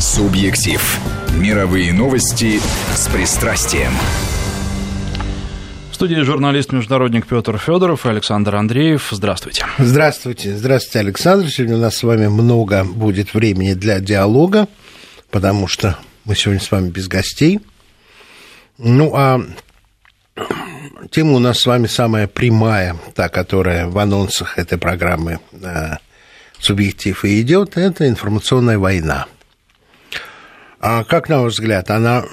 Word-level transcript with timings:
Субъектив. 0.00 0.98
Мировые 1.34 1.92
новости 1.92 2.58
с 2.94 3.06
пристрастием. 3.08 3.92
В 5.90 5.94
студии 5.94 6.22
журналист-международник 6.22 7.26
Петр 7.26 7.58
Федоров 7.58 8.06
и 8.06 8.08
Александр 8.08 8.56
Андреев. 8.56 9.08
Здравствуйте. 9.10 9.66
Здравствуйте. 9.76 10.56
Здравствуйте, 10.56 11.00
Александр. 11.00 11.50
Сегодня 11.50 11.76
у 11.76 11.80
нас 11.80 11.98
с 11.98 12.02
вами 12.02 12.28
много 12.28 12.82
будет 12.82 13.34
времени 13.34 13.74
для 13.74 14.00
диалога, 14.00 14.68
потому 15.30 15.68
что 15.68 15.98
мы 16.24 16.34
сегодня 16.34 16.62
с 16.62 16.70
вами 16.70 16.88
без 16.88 17.06
гостей. 17.06 17.60
Ну, 18.78 19.12
а 19.14 19.42
тема 21.10 21.32
у 21.32 21.40
нас 21.40 21.58
с 21.58 21.66
вами 21.66 21.88
самая 21.88 22.26
прямая, 22.26 22.96
та, 23.14 23.28
которая 23.28 23.86
в 23.86 23.98
анонсах 23.98 24.58
этой 24.58 24.78
программы 24.78 25.40
э, 25.52 25.96
«Субъектив» 26.58 27.22
и 27.22 27.42
идет, 27.42 27.76
это 27.76 28.08
информационная 28.08 28.78
война. 28.78 29.26
А 30.80 31.04
как, 31.04 31.28
на 31.28 31.42
ваш 31.42 31.52
взгляд, 31.52 31.90
она 31.90 32.24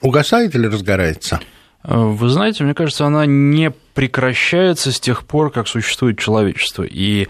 угасает 0.00 0.54
или 0.54 0.66
разгорается? 0.66 1.40
Вы 1.84 2.28
знаете, 2.28 2.64
мне 2.64 2.74
кажется, 2.74 3.06
она 3.06 3.24
не 3.24 3.70
прекращается 3.94 4.92
с 4.92 5.00
тех 5.00 5.24
пор, 5.24 5.50
как 5.50 5.68
существует 5.68 6.18
человечество. 6.18 6.82
И 6.82 7.28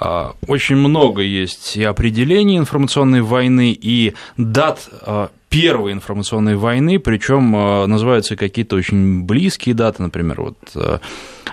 э, 0.00 0.26
очень 0.46 0.76
много 0.76 1.20
есть 1.20 1.76
и 1.76 1.84
определений 1.84 2.56
информационной 2.56 3.20
войны, 3.20 3.76
и 3.78 4.14
дат 4.36 4.88
э, 5.02 5.28
первой 5.50 5.92
информационной 5.92 6.56
войны, 6.56 6.98
причем 6.98 7.54
э, 7.54 7.86
называются 7.86 8.36
какие-то 8.36 8.76
очень 8.76 9.24
близкие 9.24 9.74
даты, 9.74 10.02
например, 10.02 10.40
вот 10.40 10.58
э, 10.74 10.98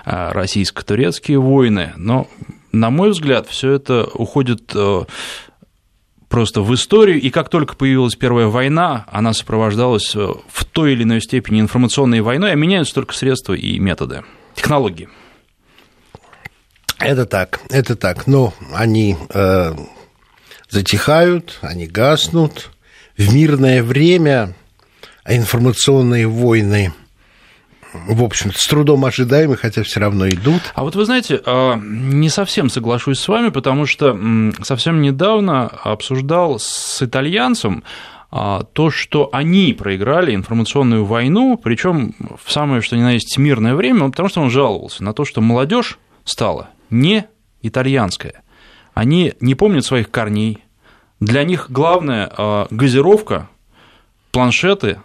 российско-турецкие 0.04 1.38
войны. 1.38 1.92
Но, 1.96 2.28
на 2.72 2.90
мой 2.90 3.10
взгляд, 3.10 3.48
все 3.48 3.72
это 3.72 4.04
уходит 4.14 4.70
э, 4.74 5.04
просто 6.28 6.62
в 6.62 6.74
историю, 6.74 7.20
и 7.20 7.30
как 7.30 7.48
только 7.48 7.76
появилась 7.76 8.14
Первая 8.14 8.46
война, 8.46 9.06
она 9.10 9.32
сопровождалась 9.32 10.14
э, 10.14 10.28
в 10.48 10.64
той 10.64 10.92
или 10.92 11.04
иной 11.04 11.20
степени 11.20 11.60
информационной 11.60 12.20
войной, 12.20 12.52
а 12.52 12.54
меняются 12.54 12.94
только 12.94 13.14
средства 13.14 13.54
и 13.54 13.78
методы, 13.78 14.24
технологии. 14.54 15.08
Это 16.98 17.26
так, 17.26 17.60
это 17.70 17.94
так, 17.94 18.26
но 18.26 18.54
они 18.74 19.16
э, 19.30 19.74
затихают, 20.68 21.58
они 21.60 21.86
гаснут. 21.86 22.70
В 23.16 23.34
мирное 23.34 23.82
время 23.82 24.54
информационные 25.26 26.26
войны– 26.26 26.92
в 28.06 28.22
общем 28.22 28.52
с 28.52 28.66
трудом 28.66 29.04
ожидаемы, 29.04 29.56
хотя 29.56 29.82
все 29.82 30.00
равно 30.00 30.28
идут. 30.28 30.62
А 30.74 30.82
вот 30.82 30.94
вы 30.94 31.04
знаете, 31.04 31.40
а, 31.44 31.76
не 31.76 32.28
совсем 32.28 32.68
соглашусь 32.68 33.18
с 33.18 33.28
вами, 33.28 33.48
потому 33.48 33.86
что 33.86 34.18
совсем 34.62 35.00
недавно 35.00 35.66
обсуждал 35.66 36.58
с 36.58 37.02
итальянцем 37.02 37.84
а, 38.30 38.64
то, 38.64 38.90
что 38.90 39.30
они 39.32 39.72
проиграли 39.72 40.34
информационную 40.34 41.04
войну, 41.04 41.58
причем 41.62 42.14
в 42.42 42.50
самое 42.52 42.82
что 42.82 42.96
ни 42.96 43.02
на 43.02 43.12
есть 43.12 43.38
мирное 43.38 43.74
время, 43.74 44.10
потому 44.10 44.28
что 44.28 44.40
он 44.40 44.50
жаловался 44.50 45.04
на 45.04 45.12
то, 45.12 45.24
что 45.24 45.40
молодежь 45.40 45.98
стала 46.24 46.70
не 46.90 47.26
итальянская. 47.62 48.42
Они 48.94 49.34
не 49.40 49.54
помнят 49.54 49.84
своих 49.84 50.10
корней. 50.10 50.58
Для 51.20 51.44
них 51.44 51.70
главное 51.70 52.30
а, 52.36 52.66
газировка, 52.70 53.48
планшеты 54.32 55.00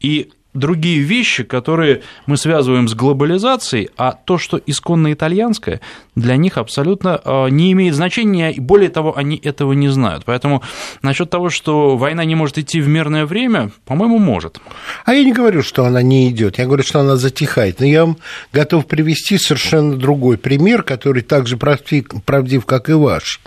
и 0.00 0.30
другие 0.56 1.00
вещи, 1.00 1.44
которые 1.44 2.02
мы 2.26 2.36
связываем 2.36 2.88
с 2.88 2.94
глобализацией, 2.94 3.90
а 3.96 4.12
то, 4.12 4.38
что 4.38 4.60
исконно 4.64 5.12
итальянское, 5.12 5.80
для 6.14 6.36
них 6.36 6.58
абсолютно 6.58 7.20
а, 7.24 7.46
не 7.46 7.72
имеет 7.72 7.94
значения, 7.94 8.50
и 8.50 8.60
более 8.60 8.88
того, 8.88 9.16
они 9.16 9.36
этого 9.36 9.72
не 9.72 9.88
знают. 9.88 10.24
Поэтому 10.24 10.62
насчет 11.02 11.30
того, 11.30 11.50
что 11.50 11.96
война 11.96 12.24
не 12.24 12.34
может 12.34 12.58
идти 12.58 12.80
в 12.80 12.88
мирное 12.88 13.26
время, 13.26 13.70
по-моему, 13.84 14.18
может. 14.18 14.60
А 15.04 15.14
я 15.14 15.24
не 15.24 15.32
говорю, 15.32 15.62
что 15.62 15.84
она 15.84 16.02
не 16.02 16.30
идет, 16.30 16.58
я 16.58 16.66
говорю, 16.66 16.82
что 16.82 17.00
она 17.00 17.16
затихает. 17.16 17.80
Но 17.80 17.86
я 17.86 18.04
вам 18.04 18.16
готов 18.52 18.86
привести 18.86 19.38
совершенно 19.38 19.96
другой 19.96 20.38
пример, 20.38 20.82
который 20.82 21.22
также 21.22 21.56
правдив, 21.56 22.66
как 22.66 22.88
и 22.88 22.92
ваш. 22.92 23.40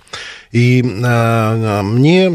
И 0.52 0.84
а, 1.04 1.84
мне 1.84 2.26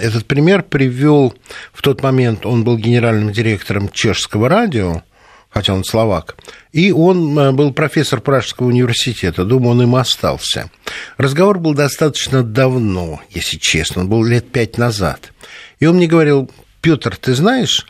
этот 0.00 0.26
пример 0.26 0.62
привел 0.62 1.34
в 1.72 1.82
тот 1.82 2.02
момент, 2.02 2.44
он 2.44 2.64
был 2.64 2.76
генеральным 2.76 3.32
директором 3.32 3.88
чешского 3.88 4.48
радио, 4.48 5.02
хотя 5.50 5.74
он 5.74 5.84
словак, 5.84 6.36
и 6.72 6.90
он 6.90 7.38
а, 7.38 7.52
был 7.52 7.72
профессор 7.72 8.20
Пражского 8.20 8.66
университета, 8.66 9.44
думаю, 9.44 9.72
он 9.72 9.82
им 9.82 9.94
остался. 9.94 10.70
Разговор 11.16 11.58
был 11.58 11.74
достаточно 11.74 12.42
давно, 12.42 13.20
если 13.30 13.56
честно, 13.56 14.02
он 14.02 14.08
был 14.08 14.24
лет 14.24 14.50
пять 14.50 14.76
назад. 14.76 15.32
И 15.78 15.86
он 15.86 15.96
мне 15.96 16.08
говорил, 16.08 16.50
Петр, 16.80 17.16
ты 17.16 17.34
знаешь, 17.34 17.86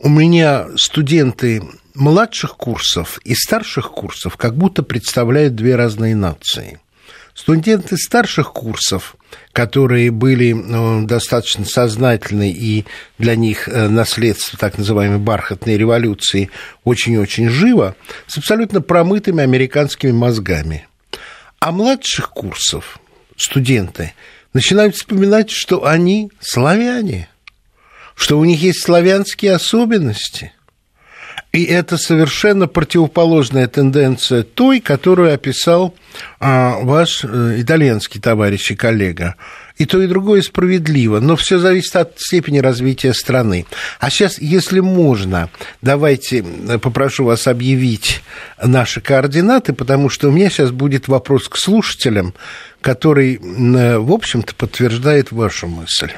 у 0.00 0.08
меня 0.08 0.68
студенты 0.76 1.62
младших 1.94 2.56
курсов 2.56 3.18
и 3.24 3.34
старших 3.34 3.90
курсов 3.90 4.36
как 4.36 4.56
будто 4.56 4.82
представляют 4.82 5.54
две 5.54 5.76
разные 5.76 6.14
нации. 6.14 6.80
Студенты 7.34 7.96
старших 7.96 8.52
курсов, 8.52 9.16
которые 9.52 10.12
были 10.12 10.52
ну, 10.52 11.04
достаточно 11.04 11.64
сознательны, 11.64 12.52
и 12.52 12.84
для 13.18 13.34
них 13.34 13.68
э, 13.68 13.88
наследство 13.88 14.56
так 14.56 14.78
называемой 14.78 15.18
бархатной 15.18 15.76
революции 15.76 16.50
очень-очень 16.84 17.48
живо, 17.48 17.96
с 18.28 18.38
абсолютно 18.38 18.80
промытыми 18.80 19.42
американскими 19.42 20.12
мозгами. 20.12 20.86
А 21.58 21.72
младших 21.72 22.30
курсов 22.30 23.00
студенты 23.36 24.14
начинают 24.52 24.94
вспоминать, 24.94 25.50
что 25.50 25.84
они 25.84 26.30
славяне, 26.40 27.28
что 28.14 28.38
у 28.38 28.44
них 28.44 28.62
есть 28.62 28.80
славянские 28.80 29.54
особенности– 29.54 30.52
и 31.54 31.62
это 31.66 31.96
совершенно 31.98 32.66
противоположная 32.66 33.68
тенденция 33.68 34.42
той, 34.42 34.80
которую 34.80 35.32
описал 35.32 35.94
а, 36.40 36.80
ваш 36.82 37.24
а, 37.24 37.54
итальянский 37.56 38.20
товарищ 38.20 38.72
и 38.72 38.74
коллега. 38.74 39.36
И 39.76 39.86
то, 39.86 40.02
и 40.02 40.08
другое 40.08 40.42
справедливо, 40.42 41.20
но 41.20 41.36
все 41.36 41.60
зависит 41.60 41.94
от 41.94 42.18
степени 42.18 42.58
развития 42.58 43.14
страны. 43.14 43.66
А 44.00 44.10
сейчас, 44.10 44.40
если 44.40 44.80
можно, 44.80 45.48
давайте 45.80 46.44
э, 46.44 46.78
попрошу 46.78 47.24
вас 47.24 47.46
объявить 47.46 48.22
наши 48.60 49.00
координаты, 49.00 49.72
потому 49.72 50.08
что 50.08 50.28
у 50.28 50.32
меня 50.32 50.50
сейчас 50.50 50.72
будет 50.72 51.06
вопрос 51.06 51.48
к 51.48 51.56
слушателям, 51.56 52.34
который, 52.80 53.36
э, 53.36 53.98
в 53.98 54.12
общем-то, 54.12 54.54
подтверждает 54.56 55.30
вашу 55.30 55.68
мысль. 55.68 56.10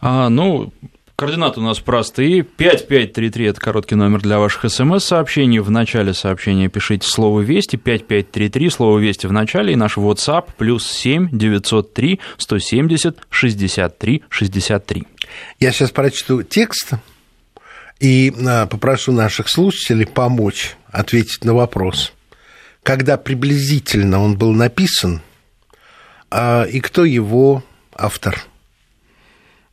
А, 0.00 0.28
ну, 0.28 0.72
Координаты 1.20 1.58
у 1.58 1.64
нас 1.64 1.80
простые. 1.80 2.44
5533– 2.44 3.46
это 3.46 3.60
короткий 3.60 3.96
номер 3.96 4.20
для 4.20 4.38
ваших 4.38 4.70
смс-сообщений. 4.70 5.58
В 5.58 5.68
начале 5.68 6.14
сообщения 6.14 6.68
пишите 6.68 7.08
слово 7.08 7.40
«Вести», 7.40 7.76
5533, 7.76 8.70
слово 8.70 9.00
«Вести» 9.00 9.26
в 9.26 9.32
начале, 9.32 9.72
и 9.72 9.76
наш 9.76 9.96
WhatsApp 9.96 10.50
плюс 10.56 10.88
7 10.88 11.30
903 11.32 12.20
170 12.36 13.18
63 13.30 14.22
63. 14.28 15.06
Я 15.58 15.72
сейчас 15.72 15.90
прочту 15.90 16.44
текст 16.44 16.92
и 17.98 18.32
а, 18.46 18.66
попрошу 18.66 19.10
наших 19.10 19.48
слушателей 19.48 20.06
помочь 20.06 20.76
ответить 20.86 21.44
на 21.44 21.52
вопрос. 21.52 22.12
Когда 22.84 23.16
приблизительно 23.16 24.22
он 24.22 24.38
был 24.38 24.52
написан, 24.52 25.22
а, 26.30 26.62
и 26.62 26.78
кто 26.78 27.04
его 27.04 27.64
автор– 27.92 28.38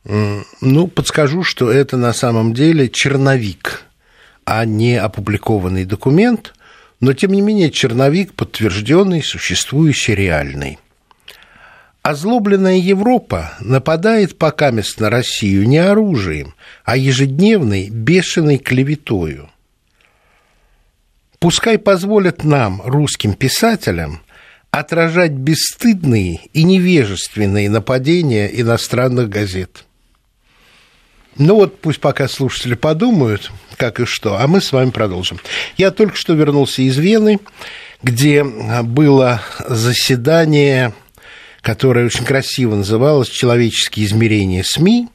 ну, 0.06 0.86
подскажу, 0.86 1.42
что 1.42 1.70
это 1.70 1.96
на 1.96 2.12
самом 2.12 2.54
деле 2.54 2.88
черновик, 2.88 3.84
а 4.44 4.64
не 4.64 4.96
опубликованный 4.96 5.84
документ, 5.84 6.54
но 7.00 7.12
тем 7.12 7.32
не 7.32 7.40
менее 7.40 7.70
черновик 7.70 8.34
подтвержденный, 8.34 9.22
существующий, 9.22 10.14
реальный. 10.14 10.78
Озлобленная 12.02 12.76
Европа 12.76 13.54
нападает 13.58 14.38
пока 14.38 14.70
мест 14.70 15.00
на 15.00 15.10
Россию 15.10 15.66
не 15.66 15.78
оружием, 15.78 16.54
а 16.84 16.96
ежедневной 16.96 17.90
бешеной 17.90 18.58
клеветою. 18.58 19.50
Пускай 21.40 21.78
позволят 21.78 22.44
нам, 22.44 22.80
русским 22.84 23.34
писателям, 23.34 24.22
отражать 24.70 25.32
бесстыдные 25.32 26.40
и 26.52 26.62
невежественные 26.62 27.68
нападения 27.68 28.46
иностранных 28.46 29.28
газет. 29.28 29.85
Ну 31.38 31.56
вот 31.56 31.80
пусть 31.80 32.00
пока 32.00 32.28
слушатели 32.28 32.74
подумают, 32.74 33.50
как 33.76 34.00
и 34.00 34.06
что, 34.06 34.38
а 34.40 34.46
мы 34.46 34.60
с 34.60 34.72
вами 34.72 34.90
продолжим. 34.90 35.38
Я 35.76 35.90
только 35.90 36.16
что 36.16 36.32
вернулся 36.32 36.82
из 36.82 36.96
Вены, 36.96 37.40
где 38.02 38.44
было 38.44 39.42
заседание, 39.66 40.94
которое 41.60 42.06
очень 42.06 42.24
красиво 42.24 42.76
называлось 42.76 43.28
«Человеческие 43.28 44.06
измерения 44.06 44.62
СМИ», 44.62 45.08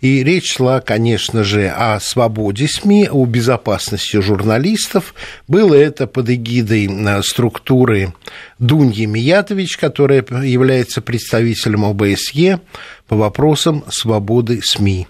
и 0.00 0.22
речь 0.22 0.56
шла, 0.56 0.80
конечно 0.80 1.42
же, 1.42 1.68
о 1.68 1.98
свободе 2.00 2.68
СМИ, 2.68 3.08
о 3.10 3.24
безопасности 3.24 4.20
журналистов. 4.20 5.14
Было 5.48 5.74
это 5.74 6.06
под 6.06 6.28
эгидой 6.28 6.86
э, 6.86 7.22
структуры 7.22 8.12
Дуньи 8.58 9.06
Миятович, 9.06 9.78
которая 9.78 10.24
является 10.42 11.00
представителем 11.00 11.84
ОБСЕ, 11.86 12.60
по 13.08 13.16
вопросам 13.16 13.84
свободы 13.88 14.60
СМИ. 14.62 15.06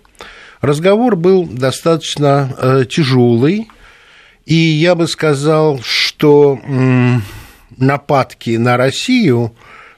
Разговор 0.60 1.16
был 1.16 1.44
достаточно 1.44 2.54
э, 2.58 2.84
тяжелый, 2.88 3.68
и 4.46 4.54
я 4.54 4.94
бы 4.94 5.06
сказал, 5.08 5.80
что 5.82 6.58
нападки 7.76 8.56
на 8.56 8.76
Россию 8.76 9.52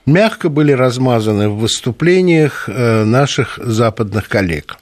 мягко 0.07 0.49
были 0.49 0.73
размазаны 0.73 1.49
в 1.49 1.59
выступлениях 1.59 2.69
э, 2.69 3.05
наших 3.05 3.59
западных 3.63 4.29
коллег. 4.29 4.79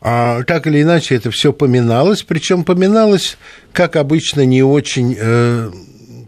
А 0.00 0.42
так 0.44 0.66
или 0.66 0.82
иначе 0.82 1.16
это 1.16 1.30
все 1.30 1.52
поминалось, 1.52 2.22
причем 2.22 2.64
поминалось, 2.64 3.36
как 3.72 3.96
обычно, 3.96 4.44
не 4.44 4.62
очень, 4.62 5.16
э, 5.18 5.70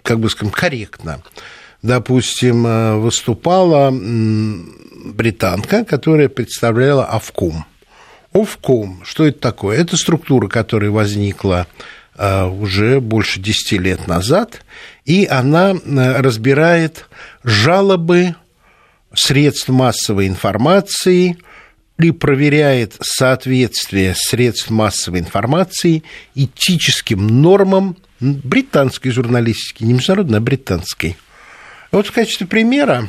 как 0.02 0.18
бы 0.18 0.28
скажем, 0.28 0.50
корректно. 0.50 1.22
Допустим, 1.82 3.00
выступала 3.00 3.92
британка, 3.92 5.84
которая 5.84 6.28
представляла 6.28 7.04
Овком. 7.04 7.64
Овком, 8.36 9.02
что 9.04 9.24
это 9.26 9.40
такое? 9.40 9.78
Это 9.78 9.96
структура, 9.96 10.48
которая 10.48 10.90
возникла 10.90 11.66
уже 12.18 13.00
больше 13.00 13.40
10 13.40 13.72
лет 13.80 14.06
назад, 14.06 14.62
и 15.04 15.26
она 15.26 15.74
разбирает 15.86 17.06
жалобы 17.44 18.34
средств 19.14 19.68
массовой 19.68 20.26
информации 20.28 21.38
и 21.98 22.10
проверяет 22.10 22.96
соответствие 23.00 24.14
средств 24.14 24.68
массовой 24.68 25.20
информации 25.20 26.02
этическим 26.34 27.26
нормам 27.26 27.96
британской 28.20 29.10
журналистики, 29.10 29.84
не 29.84 29.94
международной, 29.94 30.38
а 30.38 30.42
британской. 30.42 31.16
Вот 31.92 32.06
в 32.06 32.12
качестве 32.12 32.46
примера 32.46 33.08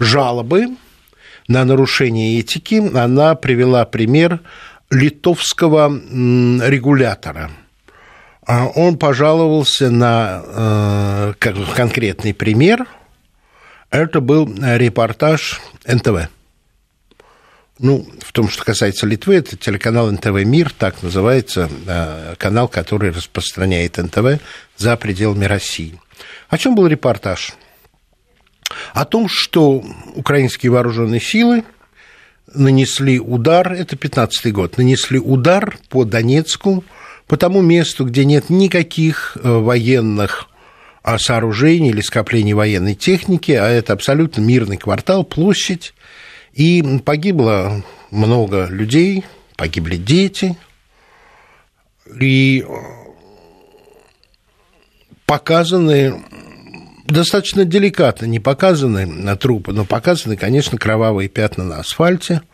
жалобы 0.00 0.76
на 1.48 1.64
нарушение 1.64 2.38
этики 2.40 2.82
она 2.96 3.34
привела 3.34 3.84
пример 3.84 4.40
литовского 4.90 5.88
регулятора– 5.88 7.50
а 8.46 8.66
он 8.66 8.98
пожаловался 8.98 9.90
на 9.90 10.42
э, 10.44 11.32
конкретный 11.40 12.34
пример. 12.34 12.86
Это 13.90 14.20
был 14.20 14.52
репортаж 14.60 15.60
НТВ. 15.86 16.28
Ну, 17.78 18.06
в 18.20 18.32
том, 18.32 18.48
что 18.48 18.64
касается 18.64 19.06
Литвы, 19.06 19.36
это 19.36 19.56
телеканал 19.56 20.10
НТВ 20.10 20.44
«Мир», 20.44 20.70
так 20.70 21.02
называется 21.02 21.68
э, 21.86 22.34
канал, 22.38 22.68
который 22.68 23.10
распространяет 23.10 23.96
НТВ 23.96 24.40
за 24.76 24.96
пределами 24.96 25.46
России. 25.46 25.98
О 26.48 26.58
чем 26.58 26.74
был 26.74 26.86
репортаж? 26.86 27.54
О 28.92 29.04
том, 29.04 29.28
что 29.28 29.84
украинские 30.14 30.72
вооруженные 30.72 31.20
силы 31.20 31.64
нанесли 32.52 33.18
удар, 33.18 33.72
это 33.72 33.96
15-й 33.96 34.50
год, 34.50 34.78
нанесли 34.78 35.18
удар 35.18 35.78
по 35.88 36.04
Донецку, 36.04 36.84
по 37.26 37.36
тому 37.36 37.62
месту, 37.62 38.04
где 38.04 38.24
нет 38.24 38.50
никаких 38.50 39.36
э, 39.36 39.48
военных 39.48 40.48
а, 41.02 41.18
сооружений 41.18 41.90
или 41.90 42.00
скоплений 42.00 42.52
военной 42.52 42.94
техники, 42.94 43.52
а 43.52 43.68
это 43.68 43.92
абсолютно 43.92 44.40
мирный 44.40 44.76
квартал, 44.76 45.24
площадь, 45.24 45.94
и 46.52 46.82
погибло 47.04 47.82
много 48.10 48.66
людей, 48.70 49.24
погибли 49.56 49.96
дети, 49.96 50.56
и 52.20 52.64
показаны 55.26 56.22
достаточно 57.04 57.64
деликатно, 57.64 58.26
не 58.26 58.40
показаны 58.40 59.06
на 59.06 59.36
трупы, 59.36 59.72
но 59.72 59.84
показаны, 59.84 60.36
конечно, 60.36 60.78
кровавые 60.78 61.28
пятна 61.28 61.64
на 61.64 61.78
асфальте– 61.80 62.42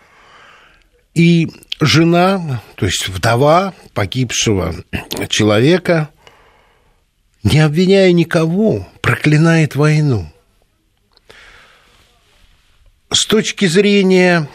и 1.14 1.48
жена, 1.80 2.62
то 2.76 2.86
есть 2.86 3.08
вдова 3.08 3.74
погибшего 3.94 4.74
человека, 5.28 6.10
не 7.42 7.58
обвиняя 7.60 8.12
никого, 8.12 8.88
проклинает 9.00 9.74
войну. 9.74 10.30
С 13.10 13.26
точки 13.26 13.66
зрения 13.66 14.48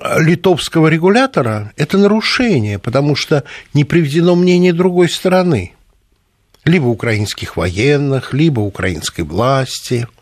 литовского 0.00 0.88
регулятора 0.88 1.72
это 1.76 1.98
нарушение, 1.98 2.78
потому 2.78 3.16
что 3.16 3.44
не 3.74 3.84
приведено 3.84 4.34
мнение 4.34 4.72
другой 4.72 5.10
стороны, 5.10 5.74
либо 6.66 6.86
украинских 6.86 7.56
военных, 7.56 8.34
либо 8.34 8.60
украинской 8.60 9.22
власти– 9.22 10.06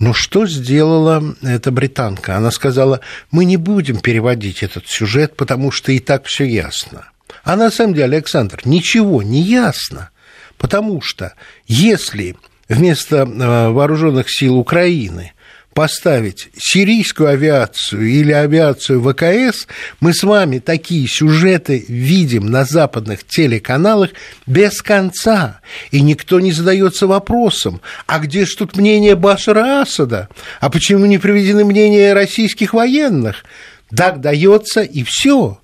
но 0.00 0.14
что 0.14 0.46
сделала 0.46 1.36
эта 1.42 1.70
британка? 1.70 2.36
Она 2.36 2.50
сказала, 2.50 3.00
мы 3.30 3.44
не 3.44 3.58
будем 3.58 4.00
переводить 4.00 4.62
этот 4.62 4.88
сюжет, 4.88 5.36
потому 5.36 5.70
что 5.70 5.92
и 5.92 5.98
так 5.98 6.24
все 6.24 6.44
ясно. 6.44 7.10
А 7.44 7.54
на 7.54 7.70
самом 7.70 7.92
деле, 7.92 8.16
Александр, 8.16 8.60
ничего 8.64 9.22
не 9.22 9.42
ясно, 9.42 10.08
потому 10.56 11.02
что 11.02 11.34
если 11.66 12.34
вместо 12.68 13.16
э, 13.16 13.68
вооруженных 13.68 14.30
сил 14.30 14.56
Украины 14.56 15.34
поставить 15.74 16.50
сирийскую 16.56 17.28
авиацию 17.28 18.06
или 18.06 18.32
авиацию 18.32 19.02
ВКС, 19.02 19.66
мы 20.00 20.12
с 20.12 20.22
вами 20.22 20.58
такие 20.58 21.06
сюжеты 21.06 21.84
видим 21.88 22.46
на 22.46 22.64
западных 22.64 23.24
телеканалах 23.24 24.10
без 24.46 24.82
конца. 24.82 25.60
И 25.90 26.00
никто 26.00 26.40
не 26.40 26.52
задается 26.52 27.06
вопросом, 27.06 27.80
а 28.06 28.18
где 28.18 28.44
же 28.44 28.56
тут 28.56 28.76
мнение 28.76 29.14
Башара 29.14 29.82
Асада? 29.82 30.28
А 30.60 30.70
почему 30.70 31.06
не 31.06 31.18
приведены 31.18 31.64
мнения 31.64 32.12
российских 32.12 32.74
военных? 32.74 33.44
Так 33.94 34.20
дается 34.20 34.82
и 34.82 35.02
все. 35.04 35.60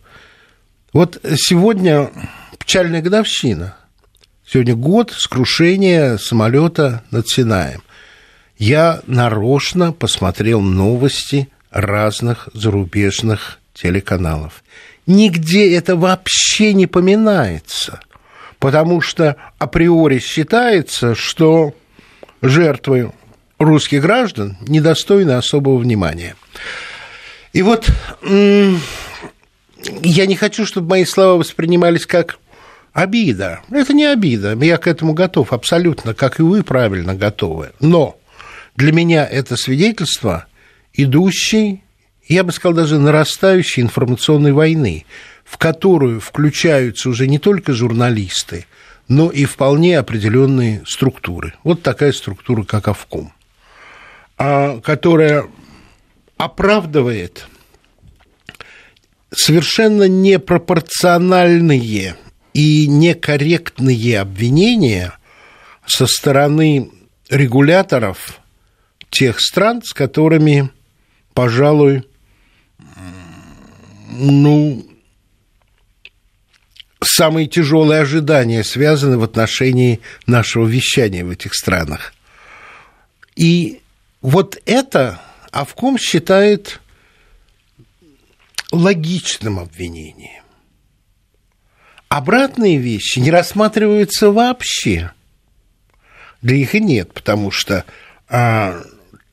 Вот 0.92 1.20
сегодня 1.36 2.10
печальная 2.58 3.02
годовщина. 3.02 3.76
Сегодня 4.48 4.76
год 4.76 5.12
скрушения 5.12 6.16
самолета 6.18 7.02
над 7.10 7.28
Синаем 7.28 7.82
я 8.58 9.00
нарочно 9.06 9.92
посмотрел 9.92 10.60
новости 10.60 11.48
разных 11.70 12.48
зарубежных 12.54 13.58
телеканалов. 13.74 14.64
Нигде 15.06 15.76
это 15.76 15.94
вообще 15.94 16.72
не 16.72 16.86
поминается, 16.86 18.00
потому 18.58 19.00
что 19.00 19.36
априори 19.58 20.18
считается, 20.18 21.14
что 21.14 21.74
жертвы 22.42 23.12
русских 23.58 24.02
граждан 24.02 24.56
недостойны 24.62 25.32
особого 25.32 25.76
внимания. 25.76 26.34
И 27.52 27.62
вот 27.62 27.88
я 28.22 30.26
не 30.26 30.36
хочу, 30.36 30.66
чтобы 30.66 30.90
мои 30.90 31.04
слова 31.04 31.38
воспринимались 31.38 32.06
как 32.06 32.38
обида. 32.92 33.60
Это 33.70 33.92
не 33.92 34.06
обида. 34.06 34.54
Я 34.54 34.78
к 34.78 34.86
этому 34.86 35.12
готов 35.12 35.52
абсолютно, 35.52 36.14
как 36.14 36.40
и 36.40 36.42
вы 36.42 36.62
правильно 36.62 37.14
готовы. 37.14 37.72
Но 37.80 38.18
для 38.76 38.92
меня 38.92 39.26
это 39.26 39.56
свидетельство 39.56 40.46
идущей, 40.92 41.82
я 42.28 42.44
бы 42.44 42.52
сказал, 42.52 42.76
даже 42.76 42.98
нарастающей 42.98 43.82
информационной 43.82 44.52
войны, 44.52 45.06
в 45.44 45.58
которую 45.58 46.20
включаются 46.20 47.08
уже 47.08 47.26
не 47.26 47.38
только 47.38 47.72
журналисты, 47.72 48.66
но 49.08 49.30
и 49.30 49.44
вполне 49.44 49.98
определенные 49.98 50.82
структуры. 50.86 51.54
Вот 51.64 51.82
такая 51.82 52.12
структура, 52.12 52.62
как 52.64 52.88
Овком, 52.88 53.32
а, 54.36 54.80
которая 54.80 55.46
оправдывает 56.36 57.46
совершенно 59.34 60.08
непропорциональные 60.08 62.16
и 62.52 62.86
некорректные 62.86 64.20
обвинения 64.20 65.14
со 65.86 66.06
стороны 66.06 66.90
регуляторов 67.28 68.40
тех 69.18 69.40
стран, 69.40 69.82
с 69.82 69.92
которыми, 69.92 70.70
пожалуй, 71.32 72.04
ну, 74.10 74.86
самые 77.02 77.46
тяжелые 77.46 78.02
ожидания 78.02 78.62
связаны 78.62 79.16
в 79.16 79.22
отношении 79.22 80.00
нашего 80.26 80.66
вещания 80.66 81.24
в 81.24 81.30
этих 81.30 81.54
странах. 81.54 82.14
И 83.36 83.80
вот 84.20 84.60
это 84.66 85.20
Авком 85.50 85.98
считает 85.98 86.80
логичным 88.72 89.58
обвинением. 89.58 90.44
Обратные 92.08 92.76
вещи 92.76 93.18
не 93.18 93.30
рассматриваются 93.30 94.30
вообще. 94.30 95.12
Для 96.42 96.56
их 96.56 96.74
и 96.74 96.80
нет, 96.80 97.12
потому 97.12 97.50
что 97.50 97.84
а, 98.28 98.82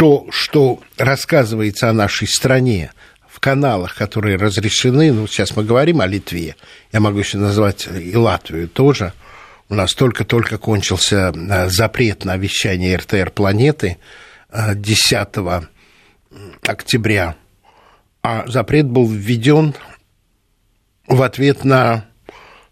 то, 0.03 0.27
что 0.31 0.81
рассказывается 0.97 1.89
о 1.89 1.93
нашей 1.93 2.27
стране 2.27 2.91
в 3.25 3.39
каналах, 3.39 3.95
которые 3.95 4.35
разрешены, 4.35 5.13
ну, 5.13 5.27
сейчас 5.27 5.55
мы 5.55 5.63
говорим 5.63 6.01
о 6.01 6.07
Литве, 6.07 6.57
я 6.91 6.99
могу 6.99 7.19
еще 7.19 7.37
назвать 7.37 7.87
и 7.87 8.13
Латвию 8.13 8.67
тоже, 8.67 9.13
у 9.69 9.75
нас 9.75 9.93
только-только 9.93 10.57
кончился 10.57 11.31
э, 11.33 11.69
запрет 11.69 12.25
на 12.25 12.35
вещание 12.35 12.97
РТР 12.97 13.31
«Планеты» 13.31 13.97
10 14.53 15.13
э, 15.37 15.61
октября. 16.63 17.37
А 18.21 18.43
запрет 18.47 18.87
был 18.87 19.07
введен 19.07 19.73
в 21.07 21.21
ответ 21.21 21.63
на 21.63 22.07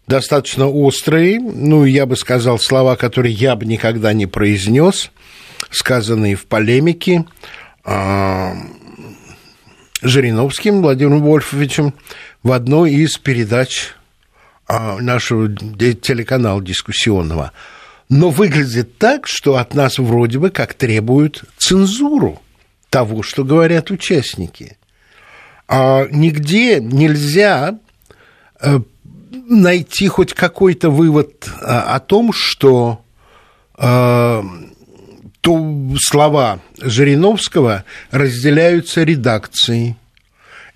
достаточно 0.06 0.68
острые, 0.68 1.40
ну, 1.40 1.86
я 1.86 2.04
бы 2.04 2.14
сказал, 2.14 2.58
слова, 2.58 2.96
которые 2.96 3.32
я 3.32 3.56
бы 3.56 3.64
никогда 3.64 4.12
не 4.12 4.26
произнес, 4.26 5.10
сказанные 5.70 6.36
в 6.36 6.46
полемике 6.46 7.24
э, 7.84 8.52
Жириновским 10.02 10.82
Владимиром 10.82 11.22
Вольфовичем 11.22 11.94
в 12.42 12.52
одной 12.52 12.92
из 12.92 13.18
передач 13.18 13.94
э, 14.68 14.98
нашего 14.98 15.48
телеканала 15.48 16.62
дискуссионного. 16.62 17.52
Но 18.08 18.30
выглядит 18.30 18.98
так, 18.98 19.26
что 19.26 19.56
от 19.56 19.74
нас 19.74 19.98
вроде 19.98 20.38
бы 20.38 20.50
как 20.50 20.74
требуют 20.74 21.44
цензуру 21.56 22.42
того, 22.90 23.22
что 23.22 23.44
говорят 23.44 23.90
участники. 23.90 24.76
А 25.66 26.06
нигде 26.10 26.80
нельзя 26.80 27.78
э, 28.60 28.80
найти 29.30 30.08
хоть 30.08 30.34
какой-то 30.34 30.90
вывод 30.90 31.48
а, 31.62 31.94
о 31.94 32.00
том, 32.00 32.32
что 32.32 33.02
э, 33.78 34.42
то 35.42 35.94
слова 36.00 36.60
Жириновского 36.80 37.84
разделяются 38.10 39.02
редакцией. 39.02 39.96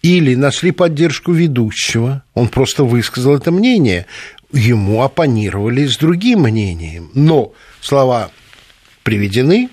Или 0.02 0.35
нашли 0.35 0.70
поддержку 0.70 1.32
ведущего, 1.32 2.23
он 2.35 2.49
просто 2.49 2.85
высказал 2.85 3.35
это 3.35 3.50
мнение, 3.50 4.06
ему 4.52 5.02
оппонировали 5.02 5.87
с 5.87 5.96
другим 5.96 6.42
мнением, 6.42 7.11
но 7.14 7.54
слова 7.80 8.30
приведены, 9.02 9.70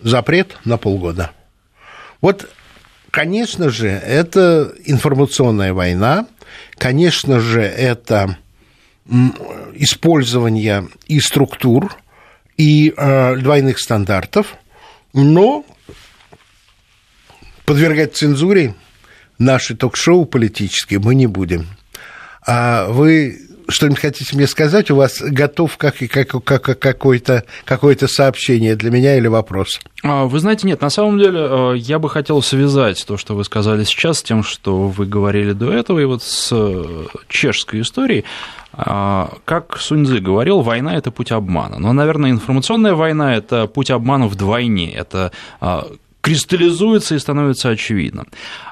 запрет 0.00 0.56
на 0.64 0.78
полгода. 0.78 1.32
Вот, 2.20 2.50
конечно 3.10 3.68
же, 3.68 3.88
это 3.88 4.72
информационная 4.86 5.72
война, 5.74 6.26
Конечно 6.78 7.40
же, 7.40 7.62
это 7.62 8.36
использование 9.74 10.88
и 11.06 11.20
структур, 11.20 11.96
и 12.56 12.92
э, 12.96 13.36
двойных 13.36 13.78
стандартов, 13.78 14.54
но 15.12 15.64
подвергать 17.64 18.16
цензуре 18.16 18.74
наши 19.38 19.76
ток-шоу 19.76 20.24
политические 20.24 21.00
мы 21.00 21.14
не 21.14 21.26
будем. 21.26 21.66
А 22.46 22.86
вы 22.88 23.38
что-нибудь 23.68 24.00
хотите 24.00 24.36
мне 24.36 24.46
сказать? 24.46 24.90
У 24.90 24.96
вас 24.96 25.20
готов 25.20 25.76
как, 25.76 25.96
как, 26.08 26.28
как, 26.44 26.78
какое-то 26.78 27.44
какое 27.64 27.96
сообщение 27.96 28.76
для 28.76 28.90
меня 28.90 29.16
или 29.16 29.26
вопрос? 29.26 29.80
А, 30.02 30.24
вы 30.26 30.38
знаете, 30.38 30.66
нет, 30.66 30.80
на 30.80 30.90
самом 30.90 31.18
деле 31.18 31.40
э, 31.40 31.74
я 31.76 31.98
бы 31.98 32.08
хотел 32.08 32.42
связать 32.42 33.04
то, 33.06 33.16
что 33.16 33.34
вы 33.34 33.44
сказали 33.44 33.84
сейчас, 33.84 34.18
с 34.18 34.22
тем, 34.22 34.44
что 34.44 34.88
вы 34.88 35.06
говорили 35.06 35.52
до 35.52 35.72
этого, 35.72 35.98
и 35.98 36.04
вот 36.04 36.22
с 36.22 36.50
э, 36.52 37.06
чешской 37.28 37.80
историей. 37.80 38.24
А, 38.76 39.32
как 39.44 39.78
Суньцзы 39.78 40.20
говорил, 40.20 40.60
война– 40.60 40.94
это 40.96 41.10
путь 41.10 41.32
обмана. 41.32 41.78
Но, 41.78 41.92
наверное, 41.92 42.30
информационная 42.30 42.94
война– 42.94 43.34
это 43.36 43.66
путь 43.66 43.90
обмана 43.90 44.26
вдвойне. 44.26 44.92
Это 44.92 45.32
а, 45.60 45.86
кристаллизуется 46.26 47.14
и 47.14 47.20
становится 47.20 47.68
очевидным. 47.68 48.26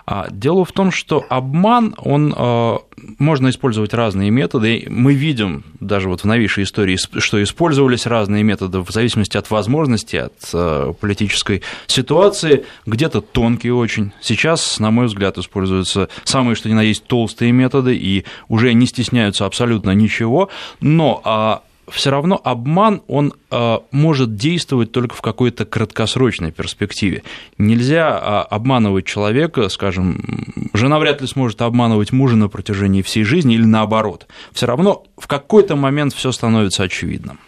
А 0.06 0.26
дело 0.28 0.64
в 0.64 0.72
том, 0.72 0.90
что 0.90 1.24
обман, 1.28 1.94
он 1.98 2.34
э, 2.36 2.78
можно 3.20 3.48
использовать 3.48 3.94
разные 3.94 4.30
методы. 4.30 4.84
Мы 4.90 5.14
видим 5.14 5.62
даже 5.78 6.08
вот 6.08 6.22
в 6.22 6.24
новейшей 6.24 6.64
истории, 6.64 6.96
что 6.96 7.40
использовались 7.40 8.06
разные 8.06 8.42
методы 8.42 8.80
в 8.80 8.90
зависимости 8.90 9.36
от 9.36 9.48
возможностей, 9.50 10.16
от 10.16 10.34
э, 10.52 10.94
политической 11.00 11.62
ситуации. 11.86 12.64
Где-то 12.86 13.20
тонкие 13.20 13.74
очень. 13.74 14.10
Сейчас, 14.20 14.80
на 14.80 14.90
мой 14.90 15.06
взгляд, 15.06 15.38
используются 15.38 16.08
самые 16.24 16.56
что 16.56 16.68
ни 16.68 16.74
на 16.74 16.82
есть 16.82 17.04
толстые 17.04 17.52
методы 17.52 17.94
и 17.94 18.24
уже 18.48 18.72
не 18.72 18.86
стесняются 18.86 19.46
абсолютно 19.46 19.92
ничего. 19.92 20.50
Но 20.80 21.22
а, 21.24 21.62
все 21.88 22.10
равно 22.10 22.40
обман, 22.42 23.02
он 23.08 23.34
э, 23.50 23.78
может 23.90 24.36
действовать 24.36 24.92
только 24.92 25.14
в 25.14 25.22
какой-то 25.22 25.64
краткосрочной 25.64 26.50
перспективе. 26.50 27.22
Нельзя 27.58 28.18
а, 28.18 28.42
обманывать 28.42 29.06
человека, 29.06 29.68
скажем, 29.68 30.70
жена 30.72 30.98
вряд 30.98 31.20
ли 31.20 31.26
сможет 31.26 31.62
обманывать 31.62 32.12
мужа 32.12 32.36
на 32.36 32.48
протяжении 32.48 33.02
всей 33.02 33.24
жизни 33.24 33.54
или 33.54 33.64
наоборот. 33.64 34.26
Все 34.52 34.66
равно 34.66 35.04
в 35.16 35.26
какой-то 35.26 35.76
момент 35.76 36.14
все 36.14 36.32
становится 36.32 36.84
очевидным. 36.84 37.38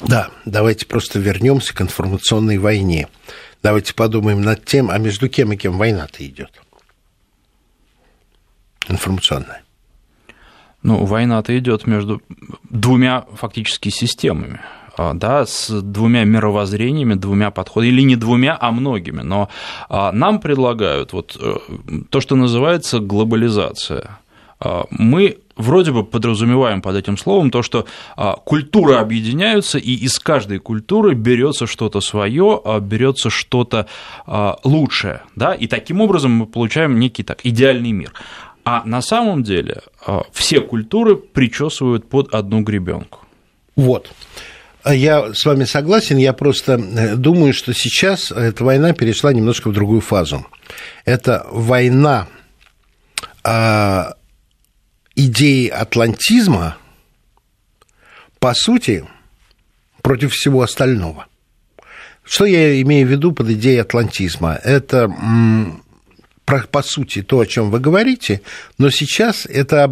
Да, 0.00 0.30
давайте 0.44 0.86
просто 0.86 1.18
вернемся 1.18 1.74
к 1.74 1.80
информационной 1.80 2.58
войне. 2.58 3.08
Давайте 3.62 3.94
подумаем 3.94 4.42
над 4.42 4.64
тем, 4.64 4.90
а 4.90 4.98
между 4.98 5.28
кем 5.28 5.52
и 5.52 5.56
кем 5.56 5.78
война-то 5.78 6.24
идет. 6.24 6.50
Информационная. 8.88 9.65
Ну, 10.86 11.04
война-то 11.04 11.58
идет 11.58 11.88
между 11.88 12.22
двумя 12.70 13.24
фактически 13.34 13.88
системами 13.88 14.60
а, 14.96 15.14
да, 15.14 15.44
с 15.44 15.68
двумя 15.82 16.22
мировоззрениями, 16.22 17.14
двумя 17.14 17.50
подходами, 17.50 17.90
или 17.90 18.02
не 18.02 18.14
двумя, 18.14 18.56
а 18.60 18.70
многими. 18.70 19.22
Но 19.22 19.48
а, 19.88 20.12
нам 20.12 20.38
предлагают 20.38 21.12
вот 21.12 21.36
э, 21.40 21.56
то, 22.08 22.20
что 22.20 22.36
называется 22.36 23.00
глобализация. 23.00 24.20
А, 24.60 24.84
мы 24.90 25.38
вроде 25.56 25.90
бы 25.90 26.04
подразумеваем 26.04 26.80
под 26.82 26.94
этим 26.94 27.18
словом 27.18 27.50
то, 27.50 27.62
что 27.62 27.86
культуры 28.44 28.94
объединяются, 28.94 29.78
и 29.78 29.92
из 29.92 30.20
каждой 30.20 30.58
культуры 30.58 31.14
берется 31.14 31.66
что-то 31.66 32.00
свое, 32.00 32.62
берется 32.82 33.30
что-то 33.30 33.86
лучшее, 34.64 35.22
да, 35.34 35.54
и 35.54 35.66
таким 35.66 36.02
образом 36.02 36.32
мы 36.32 36.46
получаем 36.46 37.00
некий 37.00 37.22
так 37.22 37.40
идеальный 37.42 37.92
мир. 37.92 38.12
А 38.66 38.82
на 38.84 39.00
самом 39.00 39.44
деле 39.44 39.80
а, 40.04 40.24
все 40.32 40.60
культуры 40.60 41.14
причесывают 41.14 42.08
под 42.08 42.34
одну 42.34 42.62
гребенку. 42.62 43.20
Вот. 43.76 44.10
Я 44.84 45.32
с 45.34 45.44
вами 45.44 45.62
согласен, 45.62 46.16
я 46.16 46.32
просто 46.32 46.72
э, 46.72 47.14
думаю, 47.14 47.54
что 47.54 47.72
сейчас 47.72 48.32
эта 48.32 48.64
война 48.64 48.92
перешла 48.92 49.32
немножко 49.32 49.70
в 49.70 49.72
другую 49.72 50.00
фазу. 50.00 50.44
Это 51.04 51.46
война 51.48 52.26
э, 53.44 54.04
идеи 55.14 55.68
атлантизма, 55.68 56.76
по 58.40 58.52
сути, 58.52 59.04
против 60.02 60.32
всего 60.32 60.62
остального. 60.62 61.26
Что 62.24 62.46
я 62.46 62.82
имею 62.82 63.06
в 63.06 63.10
виду 63.12 63.30
под 63.30 63.48
идеей 63.50 63.78
атлантизма? 63.78 64.58
Это 64.64 65.08
по 66.46 66.82
сути, 66.82 67.22
то, 67.22 67.40
о 67.40 67.46
чем 67.46 67.70
вы 67.70 67.80
говорите, 67.80 68.40
но 68.78 68.90
сейчас 68.90 69.46
это 69.46 69.84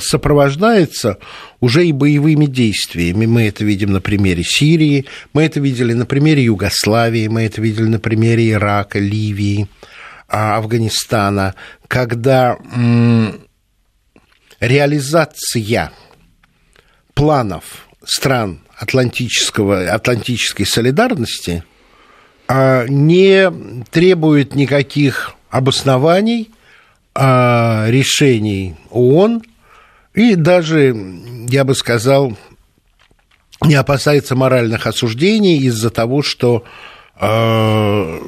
сопровождается 0.00 1.18
уже 1.60 1.84
и 1.84 1.92
боевыми 1.92 2.46
действиями. 2.46 3.26
Мы 3.26 3.48
это 3.48 3.64
видим 3.64 3.92
на 3.92 4.00
примере 4.00 4.44
Сирии, 4.44 5.06
мы 5.32 5.42
это 5.42 5.58
видели 5.58 5.94
на 5.94 6.06
примере 6.06 6.44
Югославии, 6.44 7.26
мы 7.26 7.42
это 7.42 7.60
видели 7.60 7.86
на 7.86 7.98
примере 7.98 8.52
Ирака, 8.52 9.00
Ливии, 9.00 9.66
а, 10.28 10.58
Афганистана, 10.58 11.56
когда 11.88 12.56
реализация 14.60 15.90
планов 17.14 17.88
стран 18.04 18.60
Атлантического, 18.78 19.90
Атлантической 19.90 20.66
солидарности– 20.66 21.64
не 22.88 23.50
требует 23.90 24.54
никаких 24.54 25.34
обоснований, 25.50 26.50
а, 27.14 27.86
решений 27.88 28.74
ООН. 28.90 29.42
И 30.14 30.34
даже, 30.34 30.96
я 31.48 31.64
бы 31.64 31.74
сказал, 31.74 32.36
не 33.64 33.74
опасается 33.74 34.34
моральных 34.34 34.86
осуждений 34.86 35.58
из-за 35.58 35.90
того, 35.90 36.22
что 36.22 36.64
э, 37.20 38.18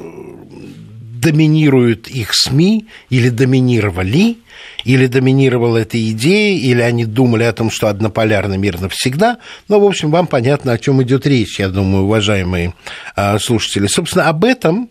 доминируют 1.25 2.07
их 2.07 2.35
СМИ 2.35 2.85
или 3.09 3.29
доминировали 3.29 4.37
или 4.83 5.07
доминировала 5.07 5.77
эта 5.77 5.97
идея, 6.11 6.57
или 6.57 6.81
они 6.81 7.05
думали 7.05 7.43
о 7.43 7.53
том, 7.53 7.71
что 7.71 7.87
однополярный 7.87 8.57
мир 8.57 8.79
навсегда. 8.79 9.39
Но, 9.67 9.79
в 9.79 9.83
общем, 9.83 10.11
вам 10.11 10.27
понятно, 10.27 10.73
о 10.73 10.77
чем 10.77 11.01
идет 11.01 11.25
речь, 11.25 11.59
я 11.59 11.69
думаю, 11.69 12.03
уважаемые 12.03 12.75
а, 13.15 13.39
слушатели. 13.39 13.87
Собственно, 13.87 14.29
об 14.29 14.45
этом 14.45 14.89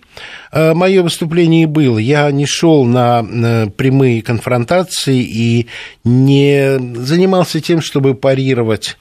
а, 0.51 0.75
мое 0.75 1.03
выступление 1.05 1.63
и 1.63 1.67
было. 1.67 1.99
Я 1.99 2.29
не 2.33 2.47
шел 2.47 2.85
на 2.85 3.71
прямые 3.77 4.21
конфронтации 4.23 5.23
и 5.23 5.69
не 6.03 6.97
занимался 6.97 7.61
тем, 7.61 7.81
чтобы 7.81 8.15
парировать 8.15 8.97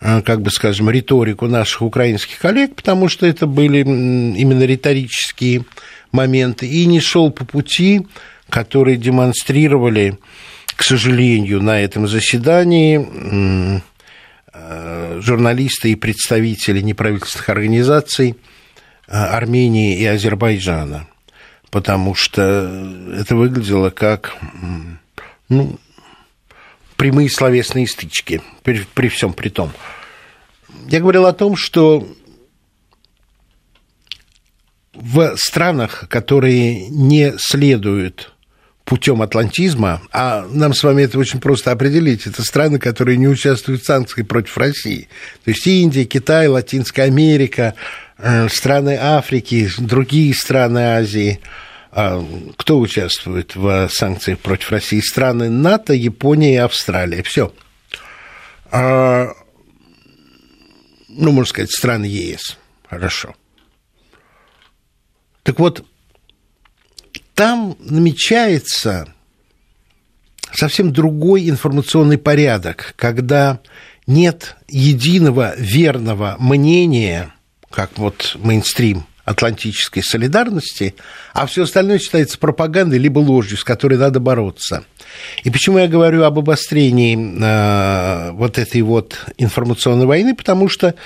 а, 0.00 0.22
как 0.22 0.42
бы 0.42 0.50
скажем, 0.50 0.88
риторику 0.90 1.48
наших 1.48 1.82
украинских 1.82 2.38
коллег, 2.38 2.76
потому 2.76 3.08
что 3.08 3.26
это 3.26 3.46
были 3.46 3.78
именно 3.78 4.62
риторические 4.62 5.64
моменты, 6.12 6.66
и 6.66 6.86
не 6.86 7.00
шел 7.00 7.30
по 7.30 7.44
пути 7.44 8.06
которые 8.50 8.96
демонстрировали, 8.96 10.18
к 10.76 10.82
сожалению, 10.82 11.62
на 11.62 11.80
этом 11.80 12.06
заседании 12.06 13.82
э, 14.52 15.20
журналисты 15.20 15.92
и 15.92 15.96
представители 15.96 16.80
неправительственных 16.80 17.48
организаций 17.48 18.36
э, 19.08 19.12
Армении 19.12 19.98
и 19.98 20.04
Азербайджана. 20.04 21.08
потому 21.70 22.14
что 22.14 22.42
это 23.12 23.34
выглядело 23.36 23.90
как 23.90 24.36
ну, 25.48 25.78
прямые 26.96 27.28
словесные 27.28 27.86
стычки, 27.86 28.40
при, 28.62 28.86
при 28.94 29.08
всем 29.08 29.32
при 29.32 29.48
том. 29.48 29.72
Я 30.88 31.00
говорил 31.00 31.26
о 31.26 31.32
том, 31.32 31.56
что 31.56 32.06
в 34.96 35.36
странах, 35.36 36.06
которые 36.08 36.88
не 36.88 37.34
следуют 37.38 38.32
путем 38.84 39.20
атлантизма, 39.20 40.00
а 40.12 40.46
нам 40.48 40.72
с 40.72 40.84
вами 40.84 41.02
это 41.02 41.18
очень 41.18 41.40
просто 41.40 41.72
определить, 41.72 42.26
это 42.26 42.42
страны, 42.42 42.78
которые 42.78 43.16
не 43.18 43.26
участвуют 43.26 43.82
в 43.82 43.84
санкциях 43.84 44.28
против 44.28 44.56
России. 44.56 45.08
То 45.44 45.50
есть 45.50 45.66
Индия, 45.66 46.04
Китай, 46.04 46.46
Латинская 46.46 47.02
Америка, 47.02 47.74
э, 48.16 48.48
страны 48.48 48.96
Африки, 49.00 49.68
другие 49.78 50.32
страны 50.34 50.98
Азии. 50.98 51.40
А 51.90 52.24
кто 52.56 52.78
участвует 52.78 53.56
в 53.56 53.88
санкциях 53.90 54.38
против 54.38 54.70
России? 54.70 55.00
Страны 55.00 55.50
НАТО, 55.50 55.92
Япония 55.92 56.54
и 56.54 56.58
Австралия. 56.58 57.22
Все. 57.24 57.52
А, 58.70 59.32
ну, 61.08 61.32
можно 61.32 61.48
сказать, 61.48 61.72
страны 61.72 62.04
ЕС. 62.04 62.56
Хорошо. 62.88 63.34
Так 65.46 65.60
вот, 65.60 65.84
там 67.34 67.76
намечается 67.78 69.06
совсем 70.52 70.92
другой 70.92 71.48
информационный 71.48 72.18
порядок, 72.18 72.94
когда 72.96 73.60
нет 74.08 74.56
единого 74.66 75.54
верного 75.56 76.34
мнения, 76.40 77.32
как 77.70 77.96
вот 77.96 78.36
мейнстрим 78.40 79.06
атлантической 79.24 80.02
солидарности, 80.02 80.96
а 81.32 81.46
все 81.46 81.62
остальное 81.62 82.00
считается 82.00 82.38
пропагандой 82.38 82.98
либо 82.98 83.20
ложью, 83.20 83.56
с 83.56 83.62
которой 83.62 83.98
надо 83.98 84.18
бороться. 84.18 84.84
И 85.44 85.50
почему 85.50 85.78
я 85.78 85.86
говорю 85.86 86.24
об 86.24 86.40
обострении 86.40 87.16
э, 87.16 88.32
вот 88.32 88.58
этой 88.58 88.82
вот 88.82 89.26
информационной 89.38 90.06
войны? 90.06 90.34
Потому 90.34 90.68
что 90.68 90.96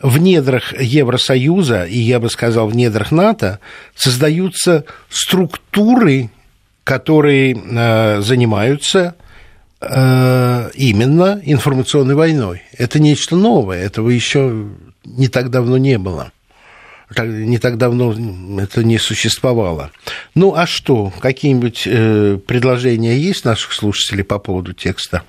в 0.00 0.18
недрах 0.18 0.78
Евросоюза, 0.80 1.84
и 1.84 1.98
я 1.98 2.20
бы 2.20 2.30
сказал, 2.30 2.68
в 2.68 2.76
недрах 2.76 3.10
НАТО, 3.10 3.58
создаются 3.94 4.84
структуры, 5.08 6.30
которые 6.84 7.54
э, 7.54 8.20
занимаются 8.20 9.16
э, 9.80 10.70
именно 10.74 11.40
информационной 11.44 12.14
войной. 12.14 12.62
Это 12.76 13.00
нечто 13.00 13.36
новое, 13.36 13.82
этого 13.82 14.08
еще 14.10 14.68
не 15.04 15.28
так 15.28 15.50
давно 15.50 15.78
не 15.78 15.98
было. 15.98 16.32
Не 17.16 17.58
так 17.58 17.78
давно 17.78 18.14
это 18.60 18.84
не 18.84 18.98
существовало. 18.98 19.90
Ну 20.34 20.54
а 20.54 20.66
что, 20.66 21.10
какие-нибудь 21.20 21.84
э, 21.86 22.38
предложения 22.46 23.16
есть 23.16 23.46
наших 23.46 23.72
слушателей 23.72 24.24
по 24.24 24.38
поводу 24.38 24.74
текста? 24.74 25.22